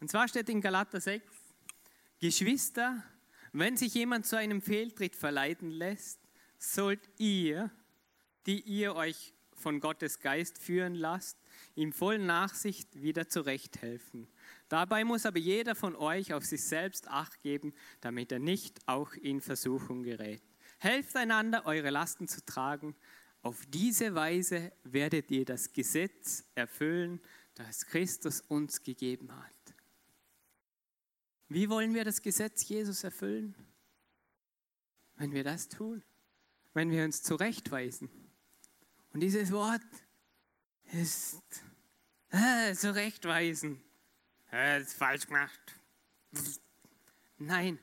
Und 0.00 0.10
zwar 0.10 0.26
steht 0.26 0.48
in 0.48 0.60
Galater 0.60 1.00
6, 1.00 1.24
Geschwister, 2.18 3.04
wenn 3.52 3.76
sich 3.76 3.94
jemand 3.94 4.26
zu 4.26 4.36
einem 4.36 4.60
Fehltritt 4.60 5.14
verleiten 5.14 5.70
lässt, 5.70 6.18
sollt 6.58 7.08
ihr, 7.18 7.70
die 8.46 8.62
ihr 8.62 8.96
euch 8.96 9.32
von 9.54 9.78
Gottes 9.78 10.18
Geist 10.18 10.58
führen 10.58 10.96
lasst, 10.96 11.38
ihm 11.76 11.92
voll 11.92 12.18
Nachsicht 12.18 13.00
wieder 13.00 13.28
zurechthelfen. 13.28 14.26
Dabei 14.72 15.04
muss 15.04 15.26
aber 15.26 15.38
jeder 15.38 15.74
von 15.74 15.94
euch 15.94 16.32
auf 16.32 16.46
sich 16.46 16.64
selbst 16.64 17.06
acht 17.08 17.42
geben, 17.42 17.74
damit 18.00 18.32
er 18.32 18.38
nicht 18.38 18.80
auch 18.88 19.12
in 19.12 19.42
Versuchung 19.42 20.02
gerät. 20.02 20.42
Helft 20.78 21.14
einander, 21.14 21.66
eure 21.66 21.90
Lasten 21.90 22.26
zu 22.26 22.42
tragen. 22.42 22.96
Auf 23.42 23.66
diese 23.66 24.14
Weise 24.14 24.72
werdet 24.84 25.30
ihr 25.30 25.44
das 25.44 25.74
Gesetz 25.74 26.46
erfüllen, 26.54 27.20
das 27.54 27.84
Christus 27.84 28.40
uns 28.40 28.82
gegeben 28.82 29.36
hat. 29.36 29.74
Wie 31.50 31.68
wollen 31.68 31.92
wir 31.92 32.06
das 32.06 32.22
Gesetz 32.22 32.66
Jesus 32.66 33.04
erfüllen? 33.04 33.54
Wenn 35.16 35.32
wir 35.32 35.44
das 35.44 35.68
tun, 35.68 36.02
wenn 36.72 36.90
wir 36.90 37.04
uns 37.04 37.22
zurechtweisen. 37.22 38.08
Und 39.12 39.20
dieses 39.20 39.52
Wort 39.52 39.82
ist 40.94 41.42
äh, 42.30 42.72
zurechtweisen. 42.72 43.82
Äh, 44.52 44.82
ist 44.82 44.94
falsch 44.94 45.26
gemacht. 45.26 45.60
Nein, 47.38 47.78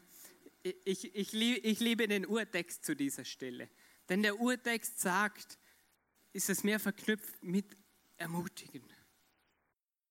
ich, 0.61 1.15
ich, 1.15 1.33
ich 1.33 1.79
liebe 1.79 2.07
den 2.07 2.25
Urtext 2.25 2.85
zu 2.85 2.95
dieser 2.95 3.25
Stelle. 3.25 3.69
Denn 4.07 4.21
der 4.21 4.39
Urtext 4.39 4.99
sagt, 4.99 5.57
ist 6.31 6.49
es 6.49 6.63
mehr 6.63 6.79
verknüpft 6.79 7.43
mit 7.43 7.75
Ermutigen. 8.17 8.83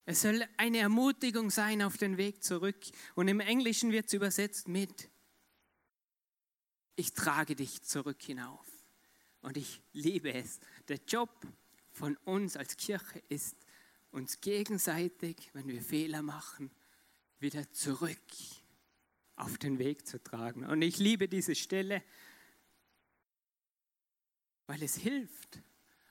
Es 0.04 0.22
soll 0.22 0.42
eine 0.56 0.78
Ermutigung 0.78 1.50
sein 1.50 1.82
auf 1.82 1.96
den 1.96 2.16
Weg 2.16 2.42
zurück. 2.42 2.78
Und 3.14 3.28
im 3.28 3.40
Englischen 3.40 3.92
wird 3.92 4.06
es 4.06 4.14
übersetzt 4.14 4.66
mit, 4.66 5.10
ich 6.96 7.12
trage 7.12 7.54
dich 7.54 7.82
zurück 7.82 8.20
hinauf. 8.22 8.66
Und 9.42 9.56
ich 9.56 9.82
liebe 9.92 10.32
es. 10.32 10.58
Der 10.88 10.98
Job 11.06 11.46
von 11.92 12.16
uns 12.24 12.56
als 12.56 12.76
Kirche 12.76 13.22
ist, 13.28 13.56
uns 14.10 14.40
gegenseitig, 14.40 15.50
wenn 15.52 15.68
wir 15.68 15.82
Fehler 15.82 16.22
machen, 16.22 16.70
wieder 17.38 17.70
zurück 17.72 18.18
auf 19.36 19.58
den 19.58 19.78
Weg 19.78 20.06
zu 20.06 20.22
tragen. 20.22 20.64
Und 20.64 20.82
ich 20.82 20.98
liebe 20.98 21.28
diese 21.28 21.54
Stelle, 21.54 22.02
weil 24.66 24.82
es 24.82 24.96
hilft, 24.96 25.62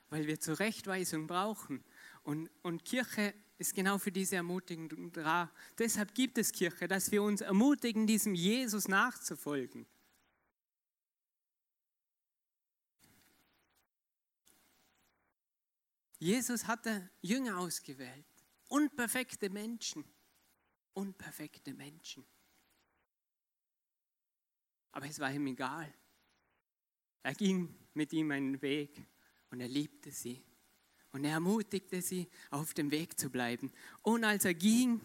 weil 0.08 0.26
wir 0.26 0.40
Zurechtweisung 0.40 1.26
brauchen. 1.26 1.84
Und, 2.22 2.50
und 2.62 2.84
Kirche 2.84 3.34
ist 3.58 3.74
genau 3.74 3.98
für 3.98 4.12
diese 4.12 4.36
Ermutigung 4.36 5.12
da. 5.12 5.50
Deshalb 5.78 6.14
gibt 6.14 6.38
es 6.38 6.52
Kirche, 6.52 6.88
dass 6.88 7.10
wir 7.10 7.22
uns 7.22 7.40
ermutigen, 7.40 8.06
diesem 8.06 8.34
Jesus 8.34 8.88
nachzufolgen. 8.88 9.86
Jesus 16.18 16.66
hatte 16.66 17.10
Jünger 17.20 17.58
ausgewählt, 17.58 18.26
unperfekte 18.68 19.50
Menschen, 19.50 20.04
unperfekte 20.92 21.74
Menschen. 21.74 22.26
Aber 24.92 25.06
es 25.06 25.18
war 25.20 25.32
ihm 25.32 25.46
egal. 25.46 25.92
Er 27.22 27.34
ging 27.34 27.74
mit 27.94 28.12
ihm 28.12 28.30
einen 28.32 28.60
Weg 28.62 29.06
und 29.50 29.60
er 29.60 29.68
liebte 29.68 30.10
sie. 30.10 30.42
Und 31.12 31.24
er 31.24 31.32
ermutigte 31.32 32.02
sie, 32.02 32.28
auf 32.50 32.74
dem 32.74 32.90
Weg 32.90 33.18
zu 33.18 33.30
bleiben. 33.30 33.72
Und 34.02 34.24
als 34.24 34.44
er 34.44 34.54
ging, 34.54 35.00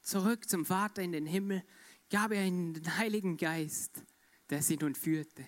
zurück 0.00 0.48
zum 0.48 0.64
Vater 0.64 1.02
in 1.02 1.12
den 1.12 1.26
Himmel, 1.26 1.64
gab 2.10 2.32
er 2.32 2.44
ihnen 2.44 2.74
den 2.74 2.96
Heiligen 2.96 3.36
Geist, 3.36 4.02
der 4.50 4.62
sie 4.62 4.76
nun 4.76 4.94
führte. 4.94 5.44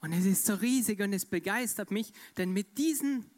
Und 0.00 0.12
es 0.12 0.24
ist 0.24 0.46
so 0.46 0.54
riesig 0.54 1.00
und 1.00 1.12
es 1.12 1.26
begeistert 1.26 1.90
mich, 1.90 2.12
denn 2.36 2.52
mit 2.52 2.78
diesen 2.78 3.28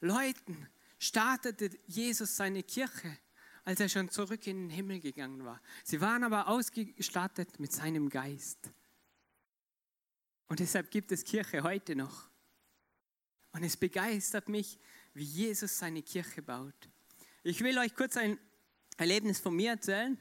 Leuten 0.00 0.68
startete 0.98 1.70
Jesus 1.86 2.36
seine 2.36 2.62
Kirche, 2.62 3.18
als 3.64 3.80
er 3.80 3.88
schon 3.88 4.10
zurück 4.10 4.46
in 4.46 4.68
den 4.68 4.70
Himmel 4.70 5.00
gegangen 5.00 5.44
war. 5.44 5.60
Sie 5.82 6.00
waren 6.00 6.22
aber 6.22 6.48
ausgestattet 6.48 7.58
mit 7.58 7.72
seinem 7.72 8.08
Geist. 8.08 8.70
Und 10.46 10.60
deshalb 10.60 10.90
gibt 10.90 11.10
es 11.10 11.24
Kirche 11.24 11.62
heute 11.62 11.96
noch. 11.96 12.28
Und 13.52 13.62
es 13.62 13.76
begeistert 13.76 14.48
mich, 14.48 14.78
wie 15.14 15.24
Jesus 15.24 15.78
seine 15.78 16.02
Kirche 16.02 16.42
baut. 16.42 16.88
Ich 17.42 17.60
will 17.62 17.78
euch 17.78 17.94
kurz 17.94 18.16
ein 18.16 18.38
Erlebnis 18.96 19.40
von 19.40 19.54
mir 19.54 19.70
erzählen. 19.72 20.18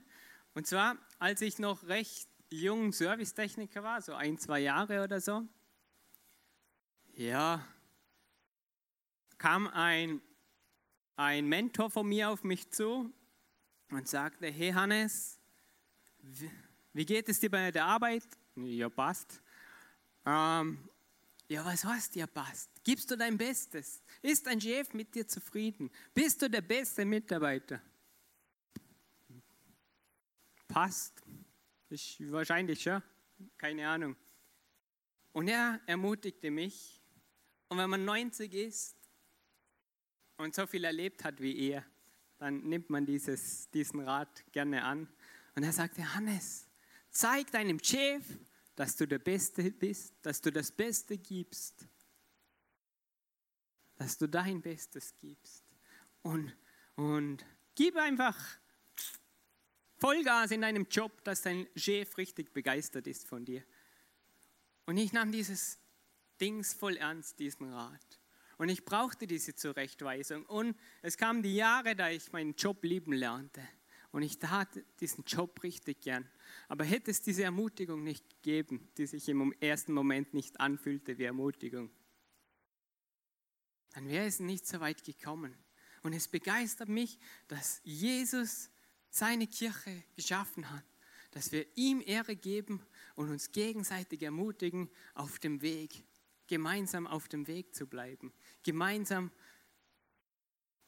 Und 0.53 0.67
zwar, 0.67 0.97
als 1.19 1.41
ich 1.41 1.59
noch 1.59 1.83
recht 1.87 2.29
jung 2.49 2.93
Servicetechniker 2.93 3.83
war, 3.83 4.01
so 4.01 4.13
ein, 4.13 4.37
zwei 4.37 4.59
Jahre 4.59 5.03
oder 5.03 5.19
so, 5.19 5.47
ja, 7.13 7.65
kam 9.37 9.67
ein, 9.67 10.21
ein 11.15 11.47
Mentor 11.47 11.89
von 11.89 12.07
mir 12.07 12.29
auf 12.29 12.43
mich 12.43 12.69
zu 12.71 13.13
und 13.89 14.07
sagte, 14.07 14.47
hey 14.47 14.71
Hannes, 14.71 15.39
wie 16.93 17.05
geht 17.05 17.29
es 17.29 17.39
dir 17.39 17.49
bei 17.49 17.71
der 17.71 17.85
Arbeit? 17.85 18.23
Ja, 18.55 18.89
passt. 18.89 19.41
Ähm, 20.25 20.89
ja, 21.47 21.65
was 21.65 21.83
heißt 21.83 22.15
dir 22.15 22.27
passt? 22.27 22.69
Gibst 22.83 23.11
du 23.11 23.17
dein 23.17 23.37
Bestes? 23.37 24.01
Ist 24.21 24.47
dein 24.47 24.61
Chef 24.61 24.93
mit 24.93 25.13
dir 25.13 25.27
zufrieden? 25.27 25.91
Bist 26.13 26.41
du 26.41 26.49
der 26.49 26.61
beste 26.61 27.05
Mitarbeiter? 27.05 27.81
Passt. 30.67 31.21
Ich, 31.89 32.17
wahrscheinlich 32.31 32.81
schon. 32.81 33.03
Keine 33.57 33.87
Ahnung. 33.87 34.15
Und 35.33 35.47
er 35.47 35.81
ermutigte 35.85 36.49
mich. 36.49 37.02
Und 37.73 37.79
wenn 37.79 37.89
man 37.89 38.05
90 38.05 38.53
ist 38.53 38.95
und 40.37 40.53
so 40.53 40.67
viel 40.67 40.83
erlebt 40.83 41.23
hat 41.23 41.41
wie 41.41 41.71
er, 41.71 41.83
dann 42.37 42.61
nimmt 42.69 42.91
man 42.91 43.03
dieses, 43.03 43.67
diesen 43.71 44.01
Rat 44.01 44.43
gerne 44.51 44.83
an. 44.83 45.11
Und 45.55 45.63
er 45.63 45.73
sagte, 45.73 46.13
Hannes, 46.13 46.67
zeig 47.09 47.49
deinem 47.49 47.83
Chef, 47.83 48.23
dass 48.75 48.95
du 48.95 49.07
der 49.07 49.17
Beste 49.17 49.71
bist, 49.71 50.13
dass 50.21 50.39
du 50.39 50.51
das 50.51 50.71
Beste 50.71 51.17
gibst, 51.17 51.87
dass 53.95 54.19
du 54.19 54.29
dein 54.29 54.61
Bestes 54.61 55.15
gibst. 55.19 55.63
Und, 56.21 56.55
und 56.93 57.43
gib 57.73 57.95
einfach 57.95 58.37
Vollgas 59.97 60.51
in 60.51 60.61
deinem 60.61 60.85
Job, 60.91 61.23
dass 61.23 61.41
dein 61.41 61.67
Chef 61.75 62.19
richtig 62.19 62.53
begeistert 62.53 63.07
ist 63.07 63.27
von 63.27 63.43
dir. 63.43 63.63
Und 64.85 64.97
ich 64.97 65.11
nahm 65.11 65.31
dieses 65.31 65.79
Voll 66.79 66.97
ernst, 66.97 67.39
diesen 67.39 67.71
Rat. 67.71 68.19
Und 68.57 68.69
ich 68.69 68.85
brauchte 68.85 69.27
diese 69.27 69.55
Zurechtweisung. 69.55 70.45
Und 70.45 70.77
es 71.01 71.17
kamen 71.17 71.41
die 71.41 71.55
Jahre, 71.55 71.95
da 71.95 72.09
ich 72.09 72.31
meinen 72.31 72.55
Job 72.55 72.83
lieben 72.83 73.13
lernte. 73.13 73.61
Und 74.11 74.23
ich 74.23 74.39
tat 74.39 74.69
diesen 74.99 75.23
Job 75.23 75.63
richtig 75.63 76.01
gern. 76.01 76.29
Aber 76.67 76.83
hätte 76.83 77.11
es 77.11 77.21
diese 77.21 77.43
Ermutigung 77.43 78.03
nicht 78.03 78.29
gegeben, 78.29 78.89
die 78.97 79.07
sich 79.07 79.27
im 79.29 79.53
ersten 79.59 79.93
Moment 79.93 80.33
nicht 80.33 80.59
anfühlte 80.59 81.17
wie 81.17 81.23
Ermutigung, 81.23 81.89
dann 83.93 84.07
wäre 84.07 84.25
es 84.25 84.39
nicht 84.39 84.67
so 84.67 84.79
weit 84.79 85.03
gekommen. 85.03 85.55
Und 86.01 86.13
es 86.13 86.27
begeistert 86.27 86.89
mich, 86.89 87.19
dass 87.47 87.79
Jesus 87.83 88.69
seine 89.09 89.47
Kirche 89.47 90.03
geschaffen 90.15 90.69
hat, 90.69 90.83
dass 91.31 91.51
wir 91.51 91.65
ihm 91.75 92.01
Ehre 92.05 92.35
geben 92.35 92.85
und 93.15 93.29
uns 93.29 93.51
gegenseitig 93.51 94.21
ermutigen, 94.21 94.89
auf 95.13 95.39
dem 95.39 95.61
Weg, 95.61 96.03
gemeinsam 96.47 97.07
auf 97.07 97.27
dem 97.27 97.47
Weg 97.47 97.73
zu 97.73 97.87
bleiben, 97.87 98.33
gemeinsam 98.63 99.31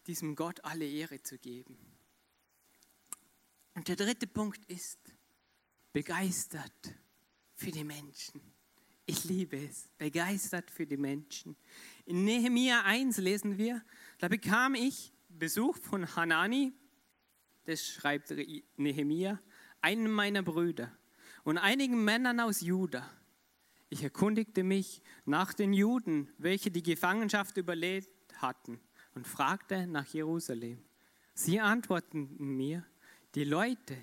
diesem 0.07 0.35
Gott 0.35 0.63
alle 0.63 0.87
Ehre 0.87 1.21
zu 1.21 1.37
geben. 1.37 1.77
Und 3.73 3.87
der 3.87 3.95
dritte 3.95 4.27
Punkt 4.27 4.63
ist 4.65 4.99
begeistert 5.91 6.95
für 7.55 7.71
die 7.71 7.83
Menschen. 7.83 8.41
Ich 9.05 9.23
liebe 9.23 9.57
es, 9.57 9.87
begeistert 9.97 10.71
für 10.71 10.85
die 10.85 10.97
Menschen. 10.97 11.55
In 12.05 12.23
Nehemia 12.23 12.83
1 12.83 13.17
lesen 13.17 13.57
wir, 13.57 13.83
da 14.17 14.27
bekam 14.27 14.75
ich 14.75 15.13
Besuch 15.29 15.77
von 15.77 16.15
Hanani, 16.15 16.73
das 17.65 17.85
schreibt 17.85 18.33
Nehemia, 18.77 19.39
einem 19.81 20.11
meiner 20.11 20.41
Brüder 20.41 20.91
und 21.43 21.57
einigen 21.57 22.03
Männern 22.03 22.39
aus 22.39 22.61
Juda. 22.61 23.09
Ich 23.89 24.03
erkundigte 24.03 24.63
mich 24.63 25.01
nach 25.25 25.53
den 25.53 25.73
Juden, 25.73 26.29
welche 26.37 26.71
die 26.71 26.83
Gefangenschaft 26.83 27.57
überlebt 27.57 28.09
hatten, 28.41 28.79
und 29.13 29.27
fragte 29.27 29.87
nach 29.87 30.07
Jerusalem. 30.07 30.83
Sie 31.33 31.59
antworteten 31.59 32.35
mir, 32.37 32.85
die 33.35 33.43
Leute, 33.43 33.97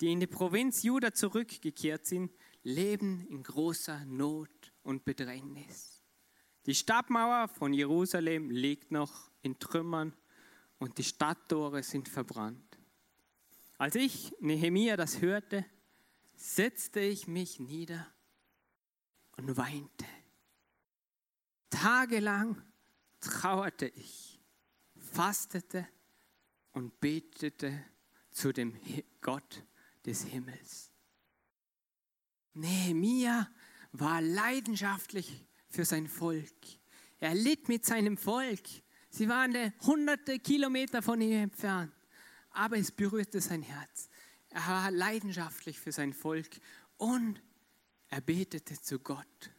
die 0.00 0.12
in 0.12 0.20
die 0.20 0.26
Provinz 0.26 0.82
Juda 0.82 1.12
zurückgekehrt 1.12 2.06
sind, 2.06 2.32
leben 2.62 3.26
in 3.28 3.42
großer 3.42 4.04
Not 4.06 4.72
und 4.82 5.04
Bedrängnis. 5.04 6.02
Die 6.66 6.74
Stadtmauer 6.74 7.48
von 7.48 7.72
Jerusalem 7.72 8.50
liegt 8.50 8.90
noch 8.90 9.30
in 9.42 9.58
Trümmern 9.58 10.14
und 10.78 10.98
die 10.98 11.04
Stadttore 11.04 11.82
sind 11.82 12.08
verbrannt. 12.08 12.78
Als 13.78 13.94
ich 13.94 14.34
Nehemia 14.40 14.96
das 14.96 15.20
hörte, 15.20 15.64
setzte 16.34 17.00
ich 17.00 17.28
mich 17.28 17.60
nieder 17.60 18.06
und 19.36 19.56
weinte. 19.56 20.06
Tagelang 21.70 22.62
trauerte 23.20 23.86
ich, 23.86 24.40
fastete 24.96 25.86
und 26.72 27.00
betete 27.00 27.84
zu 28.30 28.52
dem 28.52 28.78
Gott 29.20 29.64
des 30.04 30.24
Himmels. 30.24 30.92
Nehemia 32.54 33.50
war 33.92 34.20
leidenschaftlich 34.20 35.44
für 35.68 35.84
sein 35.84 36.08
Volk. 36.08 36.54
Er 37.18 37.34
litt 37.34 37.68
mit 37.68 37.84
seinem 37.84 38.16
Volk. 38.16 38.62
Sie 39.10 39.28
waren 39.28 39.72
hunderte 39.80 40.38
Kilometer 40.38 41.02
von 41.02 41.20
ihm 41.20 41.32
entfernt, 41.32 41.92
aber 42.50 42.78
es 42.78 42.92
berührte 42.92 43.40
sein 43.40 43.62
Herz. 43.62 44.08
Er 44.50 44.66
war 44.66 44.90
leidenschaftlich 44.90 45.78
für 45.78 45.92
sein 45.92 46.12
Volk 46.12 46.60
und 46.96 47.42
er 48.08 48.20
betete 48.20 48.80
zu 48.80 48.98
Gott. 48.98 49.50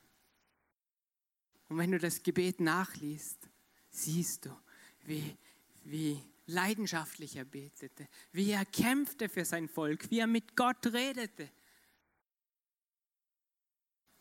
Und 1.68 1.78
wenn 1.78 1.92
du 1.92 2.00
das 2.00 2.24
Gebet 2.24 2.60
nachliest, 2.60 3.50
siehst 3.90 4.46
du, 4.46 4.58
wie, 5.06 5.38
wie 5.84 6.22
leidenschaftlich 6.46 7.36
er 7.36 7.46
betete, 7.46 8.08
wie 8.32 8.52
er 8.52 8.66
kämpfte 8.66 9.28
für 9.30 9.44
sein 9.44 9.68
Volk, 9.68 10.10
wie 10.10 10.20
er 10.20 10.28
mit 10.28 10.56
Gott 10.56 10.86
redete. 10.88 11.52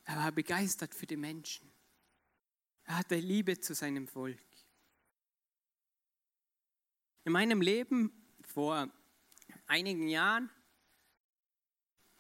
Er 0.05 0.17
war 0.17 0.33
begeistert 0.33 0.95
für 0.95 1.07
die 1.07 1.17
Menschen. 1.17 1.71
Er 2.85 2.99
hatte 2.99 3.17
Liebe 3.17 3.59
zu 3.61 3.75
seinem 3.75 4.07
Volk. 4.07 4.41
In 7.25 7.33
meinem 7.33 7.61
Leben 7.61 8.13
vor 8.43 8.89
einigen 9.67 10.07
Jahren 10.07 10.51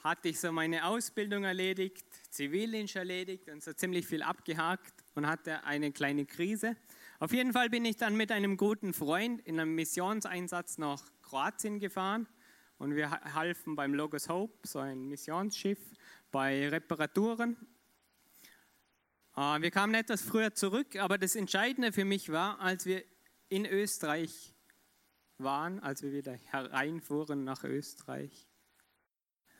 hatte 0.06 0.28
ich 0.28 0.40
so 0.40 0.52
meine 0.52 0.86
Ausbildung 0.86 1.44
erledigt, 1.44 2.06
Zivildienst 2.30 2.96
erledigt 2.96 3.48
und 3.48 3.62
so 3.62 3.72
ziemlich 3.72 4.06
viel 4.06 4.22
abgehakt 4.22 5.04
und 5.14 5.26
hatte 5.26 5.64
eine 5.64 5.92
kleine 5.92 6.26
Krise. 6.26 6.76
Auf 7.18 7.32
jeden 7.32 7.52
Fall 7.52 7.70
bin 7.70 7.84
ich 7.84 7.96
dann 7.96 8.16
mit 8.16 8.30
einem 8.30 8.56
guten 8.56 8.92
Freund 8.92 9.40
in 9.42 9.58
einem 9.58 9.74
Missionseinsatz 9.74 10.78
nach 10.78 11.02
Kroatien 11.22 11.80
gefahren 11.80 12.28
und 12.78 12.94
wir 12.94 13.10
halfen 13.10 13.74
beim 13.74 13.94
Logos 13.94 14.28
Hope, 14.28 14.66
so 14.66 14.78
ein 14.78 15.08
Missionsschiff, 15.08 15.78
bei 16.30 16.68
Reparaturen 16.68 17.56
Ah, 19.38 19.60
wir 19.60 19.70
kamen 19.70 19.92
etwas 19.92 20.22
früher 20.22 20.54
zurück, 20.54 20.96
aber 20.96 21.18
das 21.18 21.36
Entscheidende 21.36 21.92
für 21.92 22.06
mich 22.06 22.32
war, 22.32 22.58
als 22.58 22.86
wir 22.86 23.04
in 23.50 23.66
Österreich 23.66 24.54
waren, 25.36 25.78
als 25.80 26.02
wir 26.02 26.10
wieder 26.10 26.32
hereinfuhren 26.32 27.44
nach 27.44 27.62
Österreich, 27.62 28.48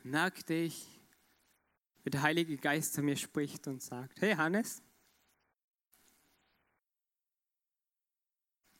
merkte 0.09 0.53
ich, 0.53 0.87
wie 2.03 2.09
der 2.09 2.21
Heilige 2.21 2.57
Geist 2.57 2.93
zu 2.93 3.01
mir 3.01 3.17
spricht 3.17 3.67
und 3.67 3.81
sagt, 3.81 4.21
hey 4.21 4.33
Hannes, 4.33 4.81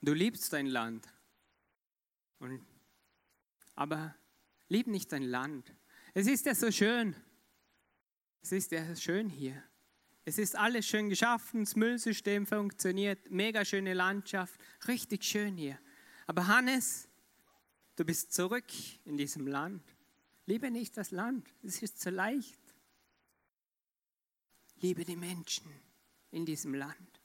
du 0.01 0.13
liebst 0.13 0.53
dein 0.53 0.67
Land, 0.67 1.07
und, 2.39 2.65
aber 3.75 4.15
lieb 4.69 4.87
nicht 4.87 5.11
dein 5.11 5.23
Land. 5.23 5.73
Es 6.13 6.27
ist 6.27 6.45
ja 6.45 6.55
so 6.55 6.71
schön, 6.71 7.15
es 8.41 8.51
ist 8.51 8.71
ja 8.71 8.95
schön 8.95 9.29
hier. 9.29 9.63
Es 10.23 10.37
ist 10.37 10.55
alles 10.55 10.85
schön 10.85 11.09
geschaffen, 11.09 11.61
das 11.61 11.75
Müllsystem 11.75 12.45
funktioniert, 12.45 13.31
mega 13.31 13.63
schöne 13.63 13.93
Landschaft, 13.93 14.59
richtig 14.87 15.23
schön 15.23 15.55
hier. 15.55 15.79
Aber 16.25 16.47
Hannes, 16.47 17.07
du 17.95 18.03
bist 18.03 18.33
zurück 18.33 18.65
in 19.05 19.15
diesem 19.15 19.47
Land. 19.47 19.81
Liebe 20.47 20.71
nicht 20.71 20.95
das 20.95 21.11
Land, 21.11 21.45
es 21.61 21.83
ist 21.83 21.99
zu 21.99 22.09
leicht. 22.09 22.61
Liebe 24.79 25.03
die 25.03 25.17
Menschen 25.17 25.69
in 26.31 26.45
diesem 26.45 26.73
Land. 26.73 27.21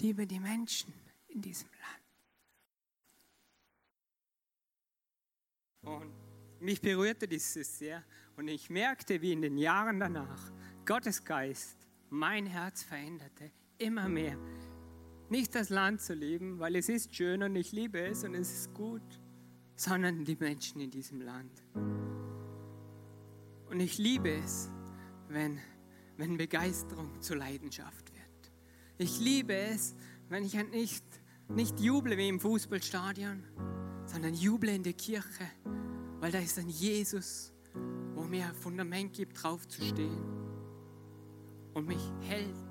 Liebe 0.00 0.26
die 0.26 0.40
Menschen 0.40 0.94
in 1.28 1.42
diesem 1.42 1.68
Land. 1.68 1.98
Und 5.82 6.14
mich 6.60 6.80
berührte 6.80 7.28
dieses 7.28 7.78
sehr 7.78 8.02
und 8.36 8.48
ich 8.48 8.70
merkte, 8.70 9.20
wie 9.20 9.32
in 9.32 9.42
den 9.42 9.58
Jahren 9.58 10.00
danach 10.00 10.50
Gottes 10.86 11.22
Geist 11.24 11.76
mein 12.08 12.46
Herz 12.46 12.82
veränderte, 12.82 13.52
immer 13.76 14.08
mehr. 14.08 14.38
Nicht 15.28 15.54
das 15.54 15.68
Land 15.68 16.00
zu 16.00 16.14
lieben, 16.14 16.58
weil 16.58 16.74
es 16.76 16.88
ist 16.88 17.14
schön 17.14 17.42
und 17.42 17.54
ich 17.54 17.72
liebe 17.72 18.00
es 18.00 18.24
und 18.24 18.34
es 18.34 18.50
ist 18.50 18.72
gut, 18.72 19.20
sondern 19.78 20.24
die 20.24 20.34
Menschen 20.34 20.80
in 20.80 20.90
diesem 20.90 21.20
Land. 21.20 21.62
Und 23.70 23.78
ich 23.78 23.96
liebe 23.96 24.30
es, 24.30 24.70
wenn, 25.28 25.60
wenn 26.16 26.36
Begeisterung 26.36 27.22
zur 27.22 27.36
Leidenschaft 27.36 28.12
wird. 28.12 28.52
Ich 28.98 29.20
liebe 29.20 29.54
es, 29.54 29.94
wenn 30.28 30.44
ich 30.44 30.54
nicht, 30.54 31.04
nicht 31.48 31.78
juble 31.78 32.16
wie 32.18 32.28
im 32.28 32.40
Fußballstadion, 32.40 33.44
sondern 34.04 34.34
juble 34.34 34.74
in 34.74 34.82
der 34.82 34.94
Kirche, 34.94 35.48
weil 36.18 36.32
da 36.32 36.40
ist 36.40 36.58
ein 36.58 36.68
Jesus, 36.68 37.52
wo 38.16 38.24
mir 38.24 38.48
ein 38.48 38.54
Fundament 38.56 39.12
gibt, 39.12 39.40
drauf 39.40 39.68
zu 39.68 39.80
stehen 39.80 40.24
und 41.74 41.86
mich 41.86 42.02
hält. 42.22 42.67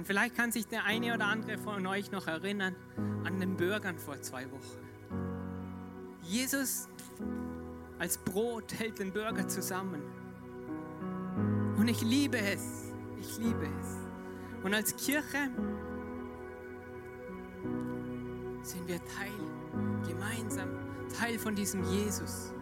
Und 0.00 0.06
vielleicht 0.06 0.34
kann 0.34 0.50
sich 0.50 0.66
der 0.66 0.84
eine 0.84 1.12
oder 1.14 1.26
andere 1.26 1.58
von 1.58 1.86
euch 1.86 2.10
noch 2.10 2.26
erinnern 2.26 2.74
an 3.22 3.38
den 3.38 3.54
Bürgern 3.58 3.98
vor 3.98 4.18
zwei 4.22 4.50
Wochen. 4.50 4.78
Jesus 6.22 6.88
als 7.98 8.16
Brot 8.16 8.72
hält 8.78 8.98
den 8.98 9.12
Bürger 9.12 9.46
zusammen. 9.46 10.00
Und 11.76 11.86
ich 11.86 12.00
liebe 12.00 12.38
es. 12.38 12.94
Ich 13.20 13.36
liebe 13.36 13.68
es. 13.78 13.98
Und 14.64 14.72
als 14.72 14.96
Kirche 14.96 15.50
sind 18.62 18.88
wir 18.88 19.04
Teil, 19.04 20.08
gemeinsam 20.08 20.70
Teil 21.14 21.38
von 21.38 21.54
diesem 21.54 21.84
Jesus. 21.84 22.54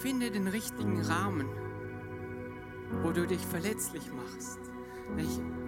Finde 0.00 0.30
den 0.30 0.48
richtigen 0.48 1.00
Rahmen, 1.00 1.46
wo 3.02 3.12
du 3.12 3.26
dich 3.26 3.44
verletzlich 3.46 4.10
machst. 4.12 4.58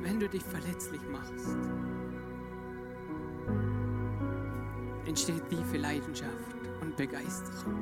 Wenn 0.02 0.20
du 0.20 0.28
dich 0.28 0.44
verletzlich 0.44 1.00
machst, 1.10 1.56
entsteht 5.06 5.48
tiefe 5.48 5.78
Leidenschaft 5.78 6.56
und 6.80 6.96
Begeisterung. 6.96 7.74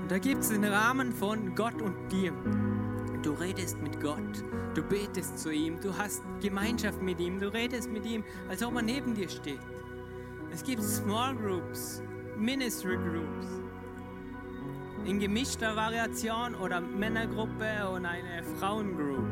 Und 0.00 0.10
da 0.10 0.18
gibt 0.18 0.42
es 0.42 0.50
den 0.50 0.64
Rahmen 0.64 1.12
von 1.12 1.54
Gott 1.54 1.80
und 1.80 1.96
dir. 2.12 2.32
Du 3.22 3.32
redest 3.32 3.80
mit 3.82 4.00
Gott, 4.00 4.44
du 4.74 4.82
betest 4.82 5.38
zu 5.38 5.50
ihm, 5.50 5.80
du 5.80 5.96
hast 5.96 6.22
Gemeinschaft 6.40 7.02
mit 7.02 7.18
ihm, 7.18 7.40
du 7.40 7.52
redest 7.52 7.90
mit 7.90 8.04
ihm, 8.04 8.22
als 8.48 8.62
ob 8.62 8.76
er 8.76 8.82
neben 8.82 9.14
dir 9.14 9.28
steht. 9.28 9.58
Es 10.52 10.62
gibt 10.62 10.82
Small 10.82 11.34
Groups, 11.34 12.02
Ministry 12.36 12.96
Groups. 12.96 13.46
In 15.06 15.20
gemischter 15.20 15.76
Variation 15.76 16.56
oder 16.56 16.80
Männergruppe 16.80 17.88
und 17.88 18.04
eine 18.04 18.42
Frauengroup. 18.58 19.24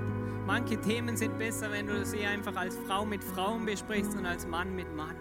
Manche 0.46 0.80
Themen 0.80 1.16
sind 1.16 1.36
besser, 1.38 1.70
wenn 1.72 1.86
du 1.86 2.04
sie 2.04 2.24
einfach 2.24 2.54
als 2.54 2.76
Frau 2.86 3.04
mit 3.04 3.24
Frauen 3.24 3.66
besprichst 3.66 4.14
und 4.14 4.24
als 4.24 4.46
Mann 4.46 4.74
mit 4.76 4.94
Mann. 4.94 5.16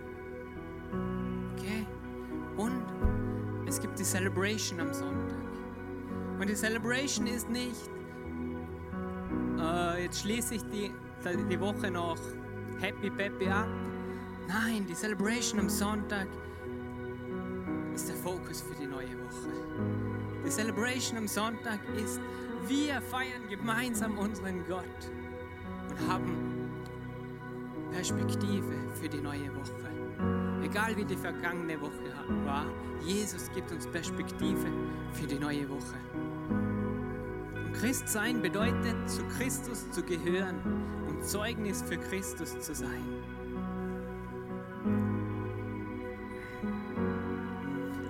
Okay? 1.53 1.87
Und 2.55 2.85
es 3.67 3.79
gibt 3.81 3.97
die 3.97 4.03
Celebration 4.03 4.79
am 4.79 4.93
Sonntag. 4.93 5.37
Und 6.39 6.47
die 6.49 6.55
Celebration 6.55 7.25
ist 7.25 7.49
nicht, 7.49 7.89
äh, 9.59 10.03
jetzt 10.03 10.21
schließe 10.21 10.55
ich 10.55 10.63
die, 10.65 10.91
die 11.49 11.59
Woche 11.59 11.89
noch 11.89 12.17
happy 12.79 13.09
peppy 13.09 13.47
ab. 13.47 13.67
Nein, 14.47 14.85
die 14.87 14.93
Celebration 14.93 15.59
am 15.61 15.69
Sonntag 15.69 16.27
ist 17.95 18.09
der 18.09 18.15
Fokus 18.17 18.61
für 18.61 18.75
die 18.75 18.87
neue 18.87 19.17
Woche. 19.23 20.12
Die 20.45 20.49
Celebration 20.49 21.17
am 21.17 21.27
Sonntag 21.27 21.79
ist, 21.95 22.19
wir 22.67 23.01
feiern 23.01 23.47
gemeinsam 23.49 24.17
unseren 24.17 24.65
Gott 24.67 24.83
und 25.89 26.09
haben 26.09 26.53
Perspektive 27.91 28.73
für 28.99 29.07
die 29.07 29.21
neue 29.21 29.53
Woche. 29.55 29.73
Egal 30.63 30.97
wie 30.97 31.05
die 31.05 31.15
vergangene 31.15 31.79
Woche 31.79 32.13
war, 32.45 32.65
Jesus 33.05 33.49
gibt 33.53 33.71
uns 33.71 33.87
Perspektive 33.87 34.67
für 35.13 35.27
die 35.27 35.39
neue 35.39 35.69
Woche. 35.69 35.97
Und 37.55 37.73
Christsein 37.73 38.41
bedeutet, 38.41 39.09
zu 39.09 39.23
Christus 39.37 39.89
zu 39.91 40.03
gehören 40.03 40.59
und 41.07 41.23
Zeugnis 41.25 41.81
für 41.81 41.97
Christus 41.97 42.59
zu 42.59 42.73
sein. 42.73 43.22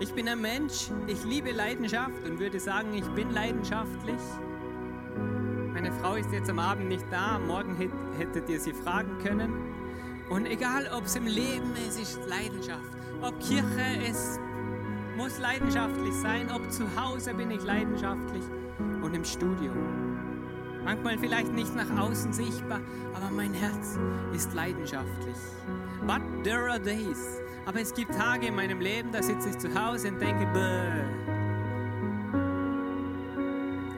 Ich 0.04 0.14
bin 0.14 0.28
ein 0.28 0.42
Mensch, 0.42 0.90
ich 1.08 1.24
liebe 1.24 1.54
Leidenschaft 1.54 2.28
und 2.28 2.38
würde 2.38 2.60
sagen, 2.60 2.94
ich 2.94 3.08
bin 3.16 3.32
leidenschaftlich. 3.32 4.20
Meine 5.74 5.94
Frau 5.94 6.16
ist 6.16 6.30
jetzt 6.34 6.50
am 6.50 6.60
Abend 6.60 6.90
nicht 6.90 7.06
da, 7.10 7.40
morgen 7.40 7.78
hättet 8.18 8.50
ihr 8.50 8.60
sie 8.60 8.74
fragen 8.74 9.18
können. 9.24 9.54
Und 10.30 10.46
egal, 10.46 10.90
ob 10.94 11.06
es 11.06 11.16
im 11.16 11.26
Leben 11.26 11.72
ist, 11.88 11.98
ist 12.02 12.20
Leidenschaft. 12.28 12.84
Ob 13.22 13.40
Kirche 13.40 14.06
ist, 14.06 14.42
muss 15.16 15.40
leidenschaftlich 15.40 16.14
sein. 16.16 16.52
Ob 16.52 16.70
zu 16.70 16.84
Hause 17.02 17.34
bin 17.34 17.50
ich 17.50 17.64
leidenschaftlich 17.64 18.44
und 19.02 19.16
im 19.16 19.24
Studium. 19.24 20.20
Manchmal 20.84 21.18
vielleicht 21.18 21.54
nicht 21.54 21.74
nach 21.78 21.98
außen 21.98 22.34
sichtbar, 22.34 22.82
aber 23.14 23.34
mein 23.34 23.54
Herz 23.54 23.98
ist 24.34 24.54
leidenschaftlich. 24.54 25.38
But 26.06 26.44
there 26.44 26.70
are 26.70 26.78
days. 26.78 27.43
Aber 27.66 27.80
es 27.80 27.94
gibt 27.94 28.14
Tage 28.14 28.48
in 28.48 28.56
meinem 28.56 28.82
Leben, 28.82 29.12
da 29.12 29.24
sitze 29.24 29.50
ich 29.50 29.58
zu 29.58 29.74
Hause 29.74 30.10
und 30.10 30.20
denke, 30.20 30.46
Bäh. 30.48 31.04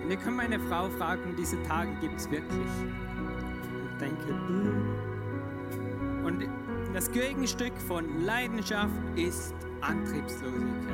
Und 0.04 0.12
ihr 0.12 0.18
könnt 0.18 0.38
meine 0.38 0.60
Frau 0.60 0.88
fragen, 0.90 1.36
diese 1.36 1.60
Tage 1.64 1.90
gibt 2.00 2.20
es 2.20 2.30
wirklich. 2.30 2.60
Und 2.60 4.00
denke, 4.00 4.28
Bäh. 4.28 6.28
Und 6.28 6.48
das 6.94 7.12
Gegenstück 7.12 7.74
von 7.88 8.24
Leidenschaft 8.24 8.94
ist 9.16 9.56
Antriebslosigkeit. 9.82 10.94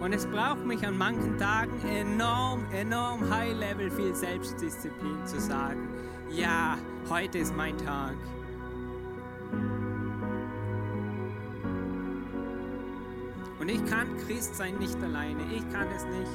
Und 0.00 0.12
es 0.12 0.24
braucht 0.26 0.64
mich 0.64 0.86
an 0.86 0.96
manchen 0.98 1.36
Tagen 1.38 1.72
enorm, 1.88 2.64
enorm 2.72 3.28
High-Level 3.28 3.90
viel 3.90 4.14
Selbstdisziplin 4.14 5.26
zu 5.26 5.40
sagen, 5.40 5.88
ja, 6.30 6.78
heute 7.08 7.38
ist 7.38 7.56
mein 7.56 7.76
Tag. 7.78 8.14
Ich 13.72 13.84
kann 13.86 14.16
Christ 14.26 14.54
sein 14.54 14.76
nicht 14.76 14.96
alleine. 15.02 15.40
Ich 15.54 15.68
kann 15.72 15.88
es 15.96 16.04
nicht. 16.04 16.30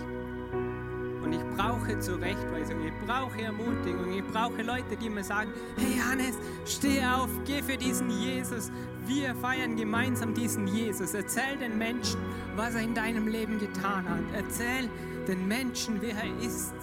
Und 1.23 1.33
ich 1.33 1.43
brauche 1.57 1.99
Zurechtweisung, 1.99 2.85
ich 2.85 2.93
brauche 3.05 3.41
Ermutigung, 3.41 4.13
ich 4.13 4.25
brauche 4.27 4.61
Leute, 4.61 4.95
die 4.95 5.09
mir 5.09 5.23
sagen, 5.23 5.51
hey 5.77 5.99
Hannes, 5.99 6.37
steh 6.65 7.03
auf, 7.03 7.29
geh 7.45 7.61
für 7.61 7.77
diesen 7.77 8.09
Jesus. 8.09 8.71
Wir 9.05 9.35
feiern 9.35 9.75
gemeinsam 9.75 10.33
diesen 10.33 10.67
Jesus. 10.67 11.13
Erzähl 11.13 11.57
den 11.57 11.77
Menschen, 11.77 12.19
was 12.55 12.75
er 12.75 12.81
in 12.81 12.93
deinem 12.93 13.27
Leben 13.27 13.59
getan 13.59 14.07
hat. 14.07 14.23
Erzähl 14.33 14.89
den 15.27 15.47
Menschen, 15.47 16.01
wer 16.01 16.15
er 16.15 16.45
ist. 16.45 16.73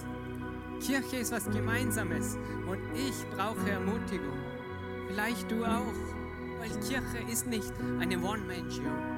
Kirche 0.81 1.17
ist 1.17 1.33
was 1.33 1.47
Gemeinsames 1.51 2.37
und 2.67 2.81
ich 2.95 3.15
brauche 3.35 3.71
Ermutigung. 3.71 4.39
Vielleicht 5.09 5.51
du 5.51 5.65
auch, 5.65 5.95
weil 6.61 6.71
Kirche 6.81 7.33
ist 7.33 7.47
nicht 7.47 7.73
eine 8.01 8.19
One-Man-Show 8.19 9.14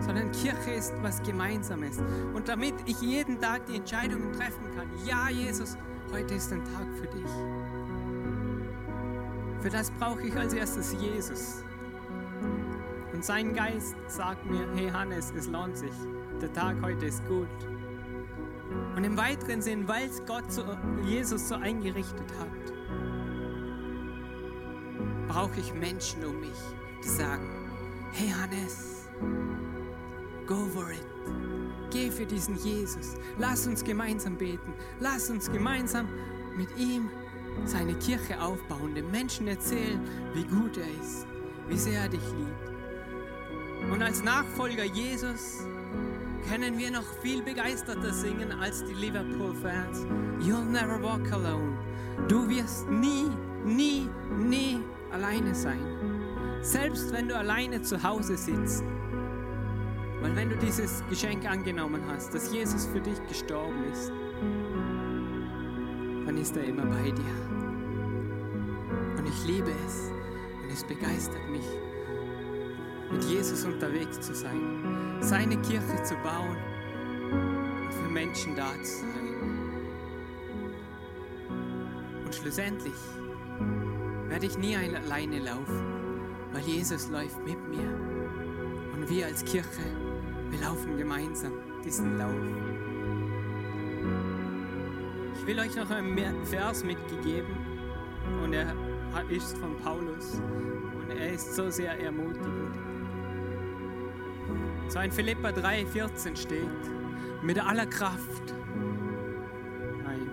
sondern 0.00 0.30
Kirche 0.32 0.72
ist 0.72 0.92
was 1.02 1.22
Gemeinsames. 1.22 1.98
Und 2.34 2.48
damit 2.48 2.74
ich 2.86 3.00
jeden 3.00 3.40
Tag 3.40 3.66
die 3.66 3.76
Entscheidungen 3.76 4.32
treffen 4.32 4.64
kann, 4.76 4.88
ja 5.04 5.28
Jesus, 5.30 5.76
heute 6.12 6.34
ist 6.34 6.52
ein 6.52 6.64
Tag 6.64 6.86
für 7.00 7.06
dich. 7.06 7.30
Für 9.60 9.70
das 9.70 9.90
brauche 9.90 10.22
ich 10.22 10.36
als 10.36 10.52
erstes 10.52 10.92
Jesus. 11.00 11.64
Und 13.12 13.24
sein 13.24 13.54
Geist 13.54 13.96
sagt 14.08 14.44
mir, 14.44 14.68
hey 14.74 14.90
Hannes, 14.90 15.32
es 15.36 15.48
lohnt 15.48 15.76
sich. 15.76 15.94
Der 16.40 16.52
Tag 16.52 16.76
heute 16.82 17.06
ist 17.06 17.26
gut. 17.26 17.48
Und 18.94 19.04
im 19.04 19.16
weiteren 19.16 19.62
Sinn, 19.62 19.88
weil 19.88 20.08
es 20.08 20.24
Gott 20.26 20.50
so, 20.52 20.62
Jesus 21.04 21.48
so 21.48 21.54
eingerichtet 21.54 22.32
hat, 22.38 22.48
brauche 25.28 25.58
ich 25.58 25.72
Menschen 25.74 26.24
um 26.24 26.40
mich, 26.40 26.58
die 27.02 27.08
sagen, 27.08 27.70
hey 28.12 28.28
Hannes, 28.28 29.08
Go 30.46 30.66
for 30.72 30.90
it. 30.90 31.04
Geh 31.90 32.10
für 32.10 32.26
diesen 32.26 32.56
Jesus. 32.56 33.16
Lass 33.38 33.66
uns 33.66 33.82
gemeinsam 33.82 34.36
beten. 34.36 34.72
Lass 35.00 35.28
uns 35.30 35.50
gemeinsam 35.50 36.08
mit 36.56 36.68
ihm 36.78 37.10
seine 37.64 37.94
Kirche 37.94 38.40
aufbauen, 38.40 38.94
den 38.94 39.10
Menschen 39.10 39.48
erzählen, 39.48 40.00
wie 40.34 40.44
gut 40.44 40.76
er 40.76 40.88
ist, 41.02 41.26
wie 41.68 41.76
sehr 41.76 42.02
er 42.02 42.08
dich 42.08 42.20
liebt. 42.20 43.92
Und 43.92 44.02
als 44.02 44.22
Nachfolger 44.22 44.84
Jesus 44.84 45.64
können 46.48 46.78
wir 46.78 46.90
noch 46.90 47.06
viel 47.22 47.42
begeisterter 47.42 48.12
singen 48.12 48.52
als 48.52 48.84
die 48.84 48.94
Liverpool-Fans. 48.94 50.06
You'll 50.40 50.64
never 50.64 51.02
walk 51.02 51.32
alone. 51.32 51.76
Du 52.28 52.48
wirst 52.48 52.88
nie, 52.88 53.30
nie, 53.64 54.08
nie 54.36 54.80
alleine 55.12 55.54
sein. 55.54 55.80
Selbst 56.62 57.12
wenn 57.12 57.28
du 57.28 57.36
alleine 57.36 57.82
zu 57.82 58.02
Hause 58.02 58.36
sitzt, 58.36 58.82
weil 60.20 60.34
wenn 60.34 60.48
du 60.48 60.56
dieses 60.56 61.02
Geschenk 61.08 61.48
angenommen 61.48 62.02
hast, 62.08 62.34
dass 62.34 62.52
Jesus 62.52 62.86
für 62.86 63.00
dich 63.00 63.22
gestorben 63.28 63.84
ist, 63.92 64.10
dann 66.26 66.36
ist 66.36 66.56
er 66.56 66.64
immer 66.64 66.86
bei 66.86 67.10
dir. 67.10 67.36
Und 69.18 69.26
ich 69.26 69.46
liebe 69.46 69.70
es 69.86 70.10
und 70.62 70.72
es 70.72 70.84
begeistert 70.84 71.48
mich, 71.50 71.66
mit 73.10 73.24
Jesus 73.24 73.64
unterwegs 73.64 74.20
zu 74.20 74.34
sein, 74.34 75.18
seine 75.20 75.56
Kirche 75.62 76.02
zu 76.02 76.14
bauen 76.16 76.56
und 77.30 77.92
für 77.92 78.10
Menschen 78.10 78.56
da 78.56 78.72
zu 78.82 79.00
sein. 79.00 79.16
Und 82.24 82.34
schlussendlich 82.34 82.94
werde 84.28 84.46
ich 84.46 84.58
nie 84.58 84.76
alleine 84.76 85.38
laufen, 85.38 85.82
weil 86.52 86.62
Jesus 86.62 87.08
läuft 87.10 87.38
mit 87.44 87.68
mir. 87.68 87.88
Und 88.94 89.08
wir 89.08 89.26
als 89.26 89.44
Kirche 89.44 90.05
wir 90.56 90.66
laufen 90.66 90.96
gemeinsam 90.96 91.52
diesen 91.84 92.18
Lauf. 92.18 92.32
Ich 95.34 95.46
will 95.46 95.58
euch 95.58 95.76
noch 95.76 95.90
einen 95.90 96.46
Vers 96.46 96.82
mitgegeben 96.82 97.54
und 98.42 98.52
er 98.52 98.74
ist 99.28 99.56
von 99.58 99.76
Paulus 99.78 100.40
und 100.94 101.10
er 101.10 101.32
ist 101.32 101.54
so 101.54 101.70
sehr 101.70 102.00
ermutigend. 102.00 102.74
So 104.88 105.00
in 105.00 105.12
Philippa 105.12 105.48
3,14 105.48 106.36
steht, 106.36 106.66
mit 107.42 107.62
aller 107.62 107.86
Kraft. 107.86 108.54
Nein, 110.04 110.30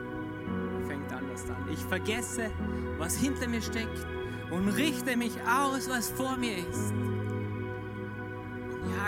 fängt 0.87 1.11
anders 1.11 1.49
an. 1.49 1.67
Ich 1.71 1.79
vergesse, 1.79 2.49
was 2.97 3.17
hinter 3.17 3.47
mir 3.47 3.61
steckt 3.61 4.07
und 4.51 4.69
richte 4.69 5.17
mich 5.17 5.33
aus, 5.41 5.89
was 5.89 6.09
vor 6.09 6.37
mir 6.37 6.57
ist 6.57 6.93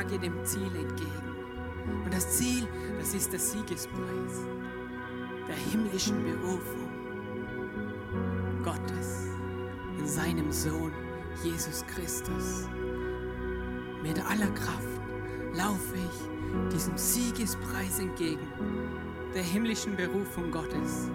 jage 0.06 0.20
dem 0.20 0.44
Ziel 0.44 0.76
entgegen. 0.76 1.36
Und 2.04 2.14
das 2.14 2.38
Ziel, 2.38 2.68
das 3.00 3.14
ist 3.14 3.32
der 3.32 3.40
Siegespreis 3.40 4.46
der 5.48 5.56
himmlischen 5.56 6.24
Berufung 6.24 6.90
Gottes 8.64 9.28
in 10.00 10.08
seinem 10.08 10.52
Sohn 10.52 10.92
Jesus 11.44 11.86
Christus. 11.86 12.68
Mit 14.02 14.20
aller 14.20 14.50
Kraft 14.52 15.02
laufe 15.54 15.96
ich 15.96 16.74
diesem 16.74 16.98
Siegespreis 16.98 18.00
entgegen, 18.00 18.48
der 19.36 19.44
himmlischen 19.44 19.96
Berufung 19.96 20.52
Gottes. 20.52 21.12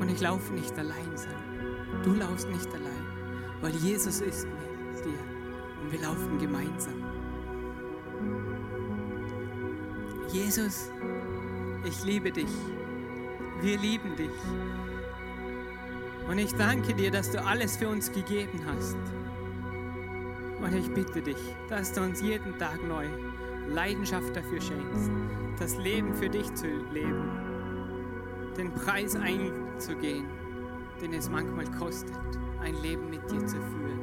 Und 0.00 0.08
ich 0.08 0.20
laufe 0.20 0.52
nicht 0.52 0.76
allein, 0.78 1.16
sein. 1.16 2.02
Du 2.02 2.14
laufst 2.14 2.48
nicht 2.48 2.68
allein, 2.74 3.06
weil 3.60 3.74
Jesus 3.76 4.20
ist 4.20 4.46
mit 4.46 5.04
dir 5.04 5.29
und 5.82 5.92
wir 5.92 6.00
laufen 6.00 6.38
gemeinsam. 6.38 6.94
Jesus, 10.32 10.90
ich 11.84 12.04
liebe 12.04 12.30
dich. 12.30 12.50
Wir 13.62 13.78
lieben 13.78 14.14
dich. 14.16 14.30
Und 16.28 16.38
ich 16.38 16.54
danke 16.54 16.94
dir, 16.94 17.10
dass 17.10 17.30
du 17.30 17.44
alles 17.44 17.76
für 17.76 17.88
uns 17.88 18.12
gegeben 18.12 18.60
hast. 18.66 18.96
Und 20.60 20.74
ich 20.74 20.88
bitte 20.92 21.20
dich, 21.20 21.56
dass 21.68 21.92
du 21.92 22.02
uns 22.02 22.20
jeden 22.20 22.56
Tag 22.58 22.78
neu 22.86 23.06
Leidenschaft 23.68 24.36
dafür 24.36 24.60
schenkst, 24.60 25.10
das 25.58 25.76
Leben 25.78 26.14
für 26.14 26.28
dich 26.28 26.52
zu 26.54 26.66
leben, 26.92 27.30
den 28.56 28.72
Preis 28.72 29.16
einzugehen, 29.16 30.26
den 31.00 31.12
es 31.14 31.30
manchmal 31.30 31.66
kostet, 31.72 32.18
ein 32.60 32.74
Leben 32.82 33.10
mit 33.10 33.28
dir 33.30 33.44
zu 33.46 33.56
führen. 33.56 33.99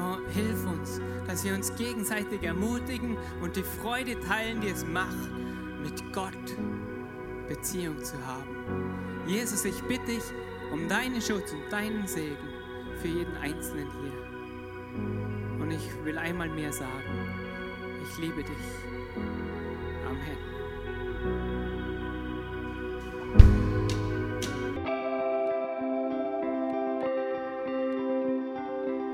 Aber 0.00 0.18
hilf 0.32 0.66
uns, 0.66 1.00
dass 1.26 1.44
wir 1.44 1.54
uns 1.54 1.74
gegenseitig 1.76 2.42
ermutigen 2.42 3.18
und 3.42 3.56
die 3.56 3.62
Freude 3.62 4.18
teilen, 4.20 4.60
die 4.60 4.68
es 4.68 4.86
macht, 4.86 5.30
mit 5.82 6.12
Gott 6.12 6.32
Beziehung 7.48 8.02
zu 8.02 8.14
haben. 8.26 9.24
Jesus, 9.26 9.64
ich 9.64 9.80
bitte 9.82 10.06
dich 10.06 10.22
um 10.72 10.88
deinen 10.88 11.20
Schutz 11.20 11.52
und 11.52 11.70
deinen 11.70 12.06
Segen 12.06 12.36
für 13.00 13.08
jeden 13.08 13.36
Einzelnen 13.36 13.88
hier. 14.00 15.60
Und 15.60 15.70
ich 15.70 16.04
will 16.04 16.16
einmal 16.16 16.48
mehr 16.48 16.72
sagen, 16.72 17.28
ich 18.02 18.18
liebe 18.18 18.42
dich. 18.42 18.56
Amen. 20.06 20.49